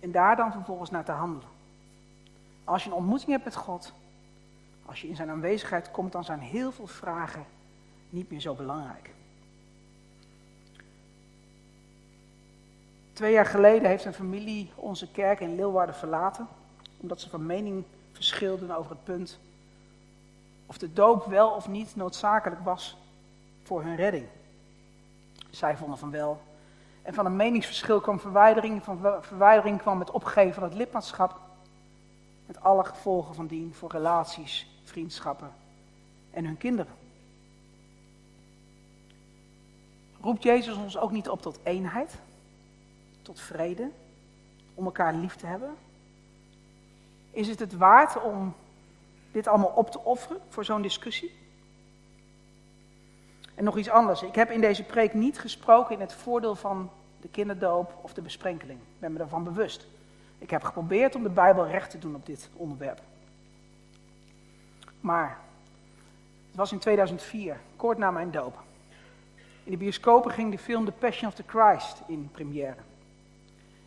En 0.00 0.10
daar 0.10 0.36
dan 0.36 0.52
vervolgens 0.52 0.90
naar 0.90 1.04
te 1.04 1.12
handelen. 1.12 1.48
Als 2.64 2.84
je 2.84 2.90
een 2.90 2.96
ontmoeting 2.96 3.30
hebt 3.30 3.44
met 3.44 3.54
God, 3.54 3.92
als 4.86 5.00
je 5.00 5.08
in 5.08 5.16
zijn 5.16 5.30
aanwezigheid 5.30 5.90
komt, 5.90 6.12
dan 6.12 6.24
zijn 6.24 6.40
heel 6.40 6.72
veel 6.72 6.86
vragen 6.86 7.44
niet 8.10 8.30
meer 8.30 8.40
zo 8.40 8.54
belangrijk. 8.54 9.10
Twee 13.12 13.32
jaar 13.32 13.46
geleden 13.46 13.88
heeft 13.88 14.04
een 14.04 14.12
familie 14.12 14.70
onze 14.74 15.10
kerk 15.10 15.40
in 15.40 15.54
Leeuwarden 15.54 15.94
verlaten, 15.94 16.48
omdat 16.96 17.20
ze 17.20 17.30
van 17.30 17.46
mening 17.46 17.84
verschilden 18.12 18.76
over 18.76 18.90
het 18.90 19.04
punt 19.04 19.38
of 20.66 20.78
de 20.78 20.92
doop 20.92 21.24
wel 21.24 21.50
of 21.50 21.68
niet 21.68 21.96
noodzakelijk 21.96 22.60
was 22.60 22.96
voor 23.62 23.82
hun 23.82 23.96
redding. 23.96 24.26
Zij 25.50 25.76
vonden 25.76 25.98
van 25.98 26.10
wel, 26.10 26.40
en 27.06 27.14
van 27.14 27.26
een 27.26 27.36
meningsverschil 27.36 28.00
kwam 28.00 28.20
verwijdering, 28.20 28.82
van 28.82 29.00
verwijdering 29.20 29.80
kwam 29.80 30.00
het 30.00 30.10
opgeven 30.10 30.54
van 30.54 30.62
het 30.62 30.74
lidmaatschap. 30.74 31.40
Met 32.46 32.60
alle 32.60 32.84
gevolgen 32.84 33.34
van 33.34 33.46
dien 33.46 33.74
voor 33.74 33.90
relaties, 33.90 34.66
vriendschappen 34.84 35.52
en 36.30 36.44
hun 36.44 36.56
kinderen. 36.56 36.92
Roept 40.20 40.42
Jezus 40.42 40.76
ons 40.76 40.98
ook 40.98 41.10
niet 41.10 41.28
op 41.28 41.42
tot 41.42 41.58
eenheid, 41.62 42.18
tot 43.22 43.40
vrede, 43.40 43.90
om 44.74 44.84
elkaar 44.84 45.14
lief 45.14 45.36
te 45.36 45.46
hebben? 45.46 45.74
Is 47.30 47.48
het 47.48 47.58
het 47.58 47.76
waard 47.76 48.22
om 48.22 48.54
dit 49.32 49.46
allemaal 49.46 49.72
op 49.74 49.90
te 49.90 50.00
offeren 50.00 50.40
voor 50.48 50.64
zo'n 50.64 50.82
discussie? 50.82 51.45
En 53.56 53.64
nog 53.64 53.76
iets 53.76 53.88
anders. 53.88 54.22
Ik 54.22 54.34
heb 54.34 54.50
in 54.50 54.60
deze 54.60 54.82
preek 54.82 55.14
niet 55.14 55.38
gesproken 55.38 55.94
in 55.94 56.00
het 56.00 56.12
voordeel 56.12 56.54
van 56.54 56.90
de 57.20 57.28
kinderdoop 57.28 57.98
of 58.02 58.14
de 58.14 58.22
besprenkeling. 58.22 58.78
Ik 58.78 59.00
ben 59.00 59.12
me 59.12 59.18
daarvan 59.18 59.44
bewust. 59.44 59.86
Ik 60.38 60.50
heb 60.50 60.62
geprobeerd 60.62 61.14
om 61.14 61.22
de 61.22 61.28
Bijbel 61.28 61.66
recht 61.66 61.90
te 61.90 61.98
doen 61.98 62.14
op 62.14 62.26
dit 62.26 62.48
onderwerp. 62.52 63.00
Maar 65.00 65.38
het 66.46 66.56
was 66.56 66.72
in 66.72 66.78
2004, 66.78 67.60
kort 67.76 67.98
na 67.98 68.10
mijn 68.10 68.30
doop. 68.30 68.62
In 69.64 69.70
de 69.70 69.76
bioscopen 69.76 70.30
ging 70.30 70.50
de 70.50 70.58
film 70.58 70.84
The 70.84 70.92
Passion 70.92 71.28
of 71.28 71.34
the 71.34 71.44
Christ 71.46 72.02
in 72.06 72.28
première. 72.32 72.76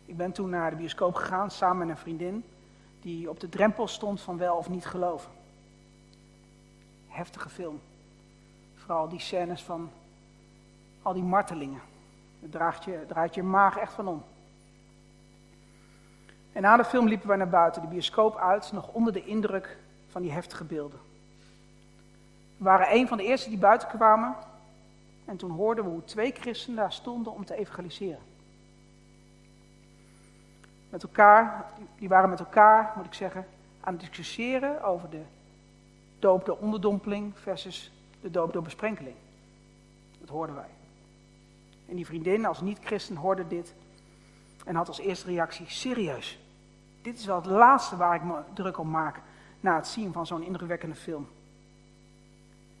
Ik 0.06 0.16
ben 0.16 0.32
toen 0.32 0.50
naar 0.50 0.70
de 0.70 0.76
bioscoop 0.76 1.14
gegaan 1.14 1.50
samen 1.50 1.86
met 1.86 1.96
een 1.96 2.02
vriendin 2.02 2.44
die 3.00 3.30
op 3.30 3.40
de 3.40 3.48
drempel 3.48 3.88
stond 3.88 4.20
van 4.20 4.38
wel 4.38 4.56
of 4.56 4.68
niet 4.68 4.86
geloven. 4.86 5.30
Heftige 7.08 7.48
film. 7.48 7.80
Vooral 8.90 9.08
die 9.08 9.20
scènes 9.20 9.62
van 9.62 9.90
al 11.02 11.12
die 11.12 11.22
martelingen. 11.22 11.80
Het 12.40 12.52
draait 12.52 12.84
je, 12.84 13.04
draait 13.08 13.34
je 13.34 13.42
maag 13.42 13.76
echt 13.76 13.92
van 13.92 14.08
om. 14.08 14.22
En 16.52 16.62
na 16.62 16.76
de 16.76 16.84
film 16.84 17.08
liepen 17.08 17.28
wij 17.28 17.36
naar 17.36 17.48
buiten, 17.48 17.82
de 17.82 17.88
bioscoop 17.88 18.36
uit, 18.36 18.72
nog 18.72 18.88
onder 18.88 19.12
de 19.12 19.24
indruk 19.24 19.78
van 20.08 20.22
die 20.22 20.32
heftige 20.32 20.64
beelden. 20.64 20.98
We 22.56 22.64
waren 22.64 22.94
een 22.94 23.08
van 23.08 23.16
de 23.16 23.24
eerste 23.24 23.48
die 23.48 23.58
buiten 23.58 23.88
kwamen 23.88 24.36
en 25.24 25.36
toen 25.36 25.50
hoorden 25.50 25.84
we 25.84 25.90
hoe 25.90 26.04
twee 26.04 26.32
christenen 26.32 26.76
daar 26.76 26.92
stonden 26.92 27.32
om 27.32 27.44
te 27.44 27.54
evangeliseren. 27.54 28.22
Met 30.88 31.02
elkaar, 31.02 31.66
die 31.98 32.08
waren 32.08 32.30
met 32.30 32.40
elkaar, 32.40 32.92
moet 32.96 33.06
ik 33.06 33.14
zeggen, 33.14 33.46
aan 33.80 33.92
het 33.92 34.02
discussiëren 34.02 34.82
over 34.82 35.10
de 35.10 35.22
doop 36.18 36.44
door 36.44 36.56
onderdompeling 36.56 37.38
versus 37.38 37.92
de 38.20 38.30
doop 38.30 38.52
door 38.52 38.62
besprenkeling. 38.62 39.16
Dat 40.20 40.28
hoorden 40.28 40.54
wij. 40.54 40.70
En 41.88 41.96
die 41.96 42.06
vriendin 42.06 42.46
als 42.46 42.60
niet-christen 42.60 43.16
hoorde 43.16 43.46
dit 43.46 43.74
en 44.64 44.74
had 44.74 44.88
als 44.88 44.98
eerste 44.98 45.26
reactie, 45.26 45.68
serieus, 45.68 46.38
dit 47.02 47.18
is 47.18 47.24
wel 47.24 47.36
het 47.36 47.46
laatste 47.46 47.96
waar 47.96 48.14
ik 48.14 48.22
me 48.22 48.40
druk 48.54 48.78
om 48.78 48.90
maak 48.90 49.20
na 49.60 49.76
het 49.76 49.86
zien 49.86 50.12
van 50.12 50.26
zo'n 50.26 50.42
indrukwekkende 50.42 50.94
film. 50.94 51.28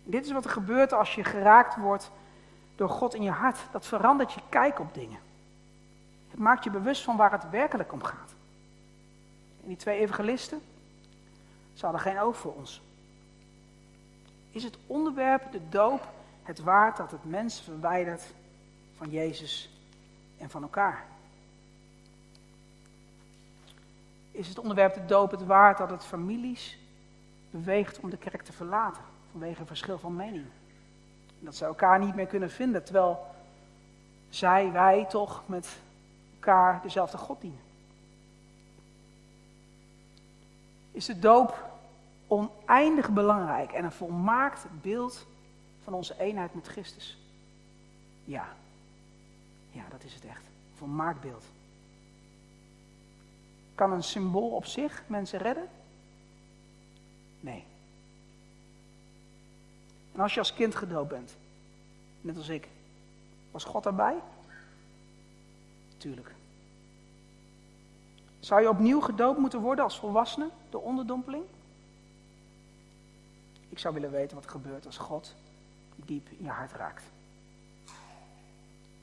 dit 0.04 0.24
is 0.24 0.32
wat 0.32 0.44
er 0.44 0.50
gebeurt 0.50 0.92
als 0.92 1.14
je 1.14 1.24
geraakt 1.24 1.76
wordt 1.76 2.10
door 2.76 2.88
God 2.88 3.14
in 3.14 3.22
je 3.22 3.30
hart. 3.30 3.58
Dat 3.72 3.86
verandert 3.86 4.32
je 4.32 4.40
kijk 4.48 4.78
op 4.78 4.94
dingen. 4.94 5.18
Het 6.30 6.40
maakt 6.40 6.64
je 6.64 6.70
bewust 6.70 7.02
van 7.02 7.16
waar 7.16 7.32
het 7.32 7.50
werkelijk 7.50 7.92
om 7.92 8.02
gaat. 8.02 8.34
En 9.62 9.68
die 9.68 9.76
twee 9.76 9.98
evangelisten, 9.98 10.60
ze 11.74 11.84
hadden 11.84 12.02
geen 12.02 12.20
oog 12.20 12.36
voor 12.36 12.54
ons. 12.54 12.82
Is 14.50 14.64
het 14.64 14.76
onderwerp, 14.86 15.52
de 15.52 15.68
doop, 15.68 16.08
het 16.42 16.58
waard 16.58 16.96
dat 16.96 17.10
het 17.10 17.24
mens 17.24 17.60
verwijdert 17.60 18.22
van 18.96 19.10
Jezus 19.10 19.70
en 20.38 20.50
van 20.50 20.62
elkaar? 20.62 21.04
Is 24.30 24.48
het 24.48 24.58
onderwerp 24.58 24.94
de 24.94 25.06
doop 25.06 25.30
het 25.30 25.46
waard 25.46 25.78
dat 25.78 25.90
het 25.90 26.04
families 26.04 26.78
beweegt 27.50 28.00
om 28.00 28.10
de 28.10 28.16
kerk 28.16 28.42
te 28.42 28.52
verlaten 28.52 29.02
vanwege 29.30 29.60
een 29.60 29.66
verschil 29.66 29.98
van 29.98 30.16
mening. 30.16 30.44
Dat 31.38 31.56
ze 31.56 31.64
elkaar 31.64 31.98
niet 31.98 32.14
meer 32.14 32.26
kunnen 32.26 32.50
vinden, 32.50 32.84
terwijl 32.84 33.26
zij, 34.28 34.72
wij 34.72 35.06
toch 35.08 35.42
met 35.46 35.78
elkaar 36.34 36.80
dezelfde 36.82 37.18
God 37.18 37.40
dienen. 37.40 37.60
Is 40.92 41.06
de 41.06 41.18
doop 41.18 41.69
oneindig 42.30 43.10
belangrijk 43.10 43.72
en 43.72 43.84
een 43.84 43.92
volmaakt 43.92 44.66
beeld 44.80 45.26
van 45.82 45.94
onze 45.94 46.18
eenheid 46.18 46.54
met 46.54 46.66
Christus? 46.66 47.18
Ja. 48.24 48.48
Ja, 49.70 49.82
dat 49.90 50.04
is 50.04 50.14
het 50.14 50.24
echt. 50.24 50.46
Een 50.46 50.76
volmaakt 50.76 51.20
beeld. 51.20 51.44
Kan 53.74 53.92
een 53.92 54.02
symbool 54.02 54.50
op 54.50 54.64
zich 54.64 55.02
mensen 55.06 55.38
redden? 55.38 55.68
Nee. 57.40 57.64
En 60.12 60.20
als 60.20 60.34
je 60.34 60.40
als 60.40 60.54
kind 60.54 60.74
gedoopt 60.74 61.08
bent, 61.08 61.36
net 62.20 62.36
als 62.36 62.48
ik, 62.48 62.68
was 63.50 63.64
God 63.64 63.86
erbij? 63.86 64.16
Tuurlijk. 65.96 66.34
Zou 68.40 68.60
je 68.60 68.68
opnieuw 68.68 69.00
gedoopt 69.00 69.38
moeten 69.38 69.60
worden 69.60 69.84
als 69.84 69.98
volwassene, 69.98 70.50
de 70.70 70.78
onderdompeling? 70.78 71.44
Zou 73.80 73.94
willen 73.94 74.10
weten 74.10 74.34
wat 74.34 74.44
er 74.44 74.50
gebeurt 74.50 74.86
als 74.86 74.98
God 74.98 75.34
diep 75.96 76.28
in 76.28 76.44
je 76.44 76.50
hart 76.50 76.72
raakt. 76.72 77.04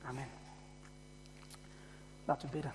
Amen. 0.04 0.28
Laten 2.24 2.48
we 2.48 2.54
bidden. 2.54 2.72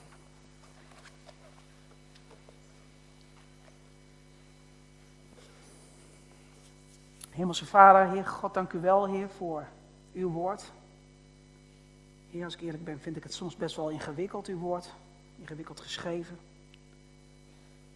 Hemelse 7.29 7.65
Vader, 7.65 8.09
Heer 8.09 8.25
God, 8.25 8.53
dank 8.53 8.73
u 8.73 8.79
wel, 8.79 9.07
Heer, 9.07 9.29
voor 9.29 9.67
uw 10.13 10.29
woord. 10.29 10.71
Heer, 12.29 12.43
als 12.43 12.53
ik 12.53 12.61
eerlijk 12.61 12.83
ben, 12.83 12.99
vind 12.99 13.15
ik 13.15 13.23
het 13.23 13.33
soms 13.33 13.55
best 13.55 13.75
wel 13.75 13.89
ingewikkeld, 13.89 14.47
uw 14.47 14.59
woord. 14.59 14.93
Ingewikkeld 15.39 15.79
geschreven. 15.79 16.39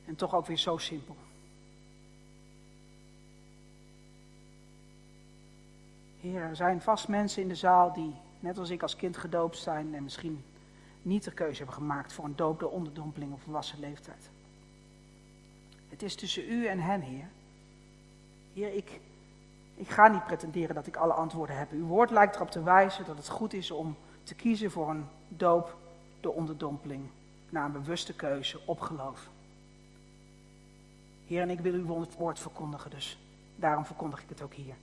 En 0.06 0.16
toch 0.16 0.36
ook 0.36 0.46
weer 0.46 0.58
zo 0.58 0.78
simpel. 0.78 1.16
Heer, 6.28 6.42
er 6.42 6.56
zijn 6.56 6.82
vast 6.82 7.08
mensen 7.08 7.42
in 7.42 7.48
de 7.48 7.56
zaal 7.56 7.94
die, 7.94 8.16
net 8.40 8.58
als 8.58 8.70
ik 8.70 8.82
als 8.82 8.96
kind 8.96 9.18
gedoopt 9.18 9.58
zijn 9.58 9.96
en 9.96 10.04
misschien 10.04 10.44
niet 11.02 11.24
de 11.24 11.32
keuze 11.32 11.58
hebben 11.58 11.76
gemaakt 11.76 12.14
voor 12.14 12.26
een 12.26 12.36
doop 12.36 12.60
door 12.60 12.72
onderdompeling 12.72 13.34
of 13.34 13.42
volwassen 13.42 13.80
leeftijd. 13.80 14.30
Het 15.90 16.04
is 16.04 16.16
tussen 16.16 16.50
u 16.50 16.66
en 16.66 16.80
hen, 16.80 17.02
Heer. 17.02 17.30
Heer, 18.54 18.74
ik, 18.74 19.00
ik 19.76 19.90
ga 19.90 20.08
niet 20.08 20.26
pretenderen 20.26 20.76
dat 20.76 20.88
ik 20.88 20.96
alle 20.96 21.14
antwoorden 21.14 21.58
heb. 21.58 21.72
Uw 21.72 21.86
woord 21.86 22.12
lijkt 22.12 22.36
erop 22.36 22.52
te 22.52 22.64
wijzen 22.64 23.06
dat 23.06 23.18
het 23.18 23.30
goed 23.30 23.54
is 23.54 23.72
om 23.72 23.96
te 24.24 24.36
kiezen 24.36 24.72
voor 24.72 24.90
een 24.90 25.06
doop 25.28 25.78
door 26.20 26.34
onderdompeling, 26.34 27.10
na 27.50 27.66
een 27.66 27.72
bewuste 27.72 28.16
keuze 28.16 28.60
op 28.66 28.80
geloof. 28.80 29.30
Heer, 31.26 31.42
en 31.42 31.50
ik 31.50 31.60
wil 31.60 31.74
uw 31.74 32.06
woord 32.18 32.40
verkondigen, 32.40 32.90
dus 32.90 33.20
daarom 33.56 33.86
verkondig 33.86 34.22
ik 34.22 34.30
het 34.30 34.42
ook 34.42 34.54
hier. 34.54 34.76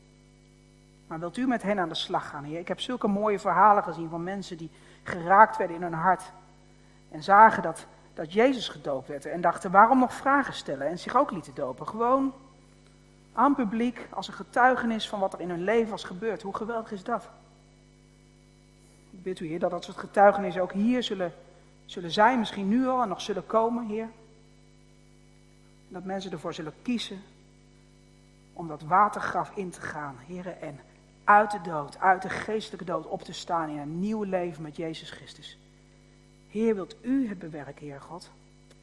Maar 1.06 1.18
wilt 1.18 1.36
u 1.36 1.46
met 1.46 1.62
hen 1.62 1.78
aan 1.78 1.88
de 1.88 1.94
slag 1.94 2.28
gaan, 2.28 2.44
Heer? 2.44 2.58
Ik 2.58 2.68
heb 2.68 2.80
zulke 2.80 3.06
mooie 3.06 3.38
verhalen 3.38 3.82
gezien 3.82 4.08
van 4.08 4.22
mensen 4.22 4.56
die 4.56 4.70
geraakt 5.02 5.56
werden 5.56 5.76
in 5.76 5.82
hun 5.82 5.92
hart. 5.92 6.32
En 7.10 7.22
zagen 7.22 7.62
dat, 7.62 7.86
dat 8.14 8.32
Jezus 8.32 8.68
gedoopt 8.68 9.08
werd. 9.08 9.26
En 9.26 9.40
dachten, 9.40 9.70
waarom 9.70 9.98
nog 9.98 10.14
vragen 10.14 10.54
stellen? 10.54 10.88
En 10.88 10.98
zich 10.98 11.16
ook 11.16 11.30
lieten 11.30 11.54
dopen. 11.54 11.88
Gewoon 11.88 12.32
aan 13.32 13.54
publiek 13.54 14.06
als 14.10 14.28
een 14.28 14.34
getuigenis 14.34 15.08
van 15.08 15.20
wat 15.20 15.32
er 15.32 15.40
in 15.40 15.50
hun 15.50 15.64
leven 15.64 15.90
was 15.90 16.04
gebeurd. 16.04 16.42
Hoe 16.42 16.56
geweldig 16.56 16.92
is 16.92 17.04
dat? 17.04 17.28
Ik 19.22 19.40
u, 19.40 19.46
Heer, 19.46 19.58
dat 19.58 19.70
dat 19.70 19.84
soort 19.84 19.96
getuigenissen 19.96 20.62
ook 20.62 20.72
hier 20.72 21.02
zullen, 21.02 21.32
zullen 21.84 22.10
zijn. 22.10 22.38
Misschien 22.38 22.68
nu 22.68 22.86
al 22.86 23.02
en 23.02 23.08
nog 23.08 23.20
zullen 23.20 23.46
komen, 23.46 23.86
Heer. 23.86 24.08
Dat 25.88 26.04
mensen 26.04 26.32
ervoor 26.32 26.54
zullen 26.54 26.74
kiezen 26.82 27.22
om 28.52 28.68
dat 28.68 28.82
watergraf 28.82 29.50
in 29.54 29.70
te 29.70 29.80
gaan, 29.80 30.16
Heer. 30.26 30.46
En 30.46 30.80
uit 31.24 31.50
de 31.50 31.60
dood, 31.60 31.98
uit 31.98 32.22
de 32.22 32.28
geestelijke 32.28 32.84
dood 32.84 33.06
op 33.06 33.22
te 33.22 33.32
staan 33.32 33.68
in 33.68 33.78
een 33.78 34.00
nieuw 34.00 34.22
leven 34.22 34.62
met 34.62 34.76
Jezus 34.76 35.10
Christus. 35.10 35.58
Heer, 36.48 36.74
wilt 36.74 36.96
u 37.02 37.28
het 37.28 37.38
bewerken, 37.38 37.86
Heer 37.86 38.00
God? 38.00 38.30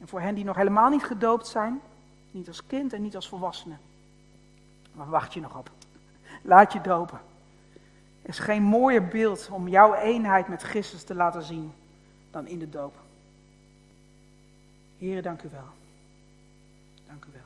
En 0.00 0.08
voor 0.08 0.20
hen 0.20 0.34
die 0.34 0.44
nog 0.44 0.56
helemaal 0.56 0.90
niet 0.90 1.04
gedoopt 1.04 1.46
zijn, 1.46 1.80
niet 2.30 2.48
als 2.48 2.66
kind 2.66 2.92
en 2.92 3.02
niet 3.02 3.14
als 3.14 3.28
volwassene, 3.28 3.74
waar 4.92 5.10
wacht 5.10 5.34
je 5.34 5.40
nog 5.40 5.58
op? 5.58 5.70
Laat 6.42 6.72
je 6.72 6.80
dopen. 6.80 7.20
Er 8.22 8.28
is 8.28 8.38
geen 8.38 8.62
mooier 8.62 9.06
beeld 9.06 9.48
om 9.52 9.68
jouw 9.68 9.94
eenheid 9.94 10.48
met 10.48 10.62
Christus 10.62 11.04
te 11.04 11.14
laten 11.14 11.42
zien 11.42 11.72
dan 12.30 12.46
in 12.46 12.58
de 12.58 12.70
doop. 12.70 12.94
Heer, 14.98 15.22
dank 15.22 15.42
u 15.42 15.48
wel. 15.48 15.68
Dank 17.06 17.24
u 17.24 17.28
wel. 17.32 17.41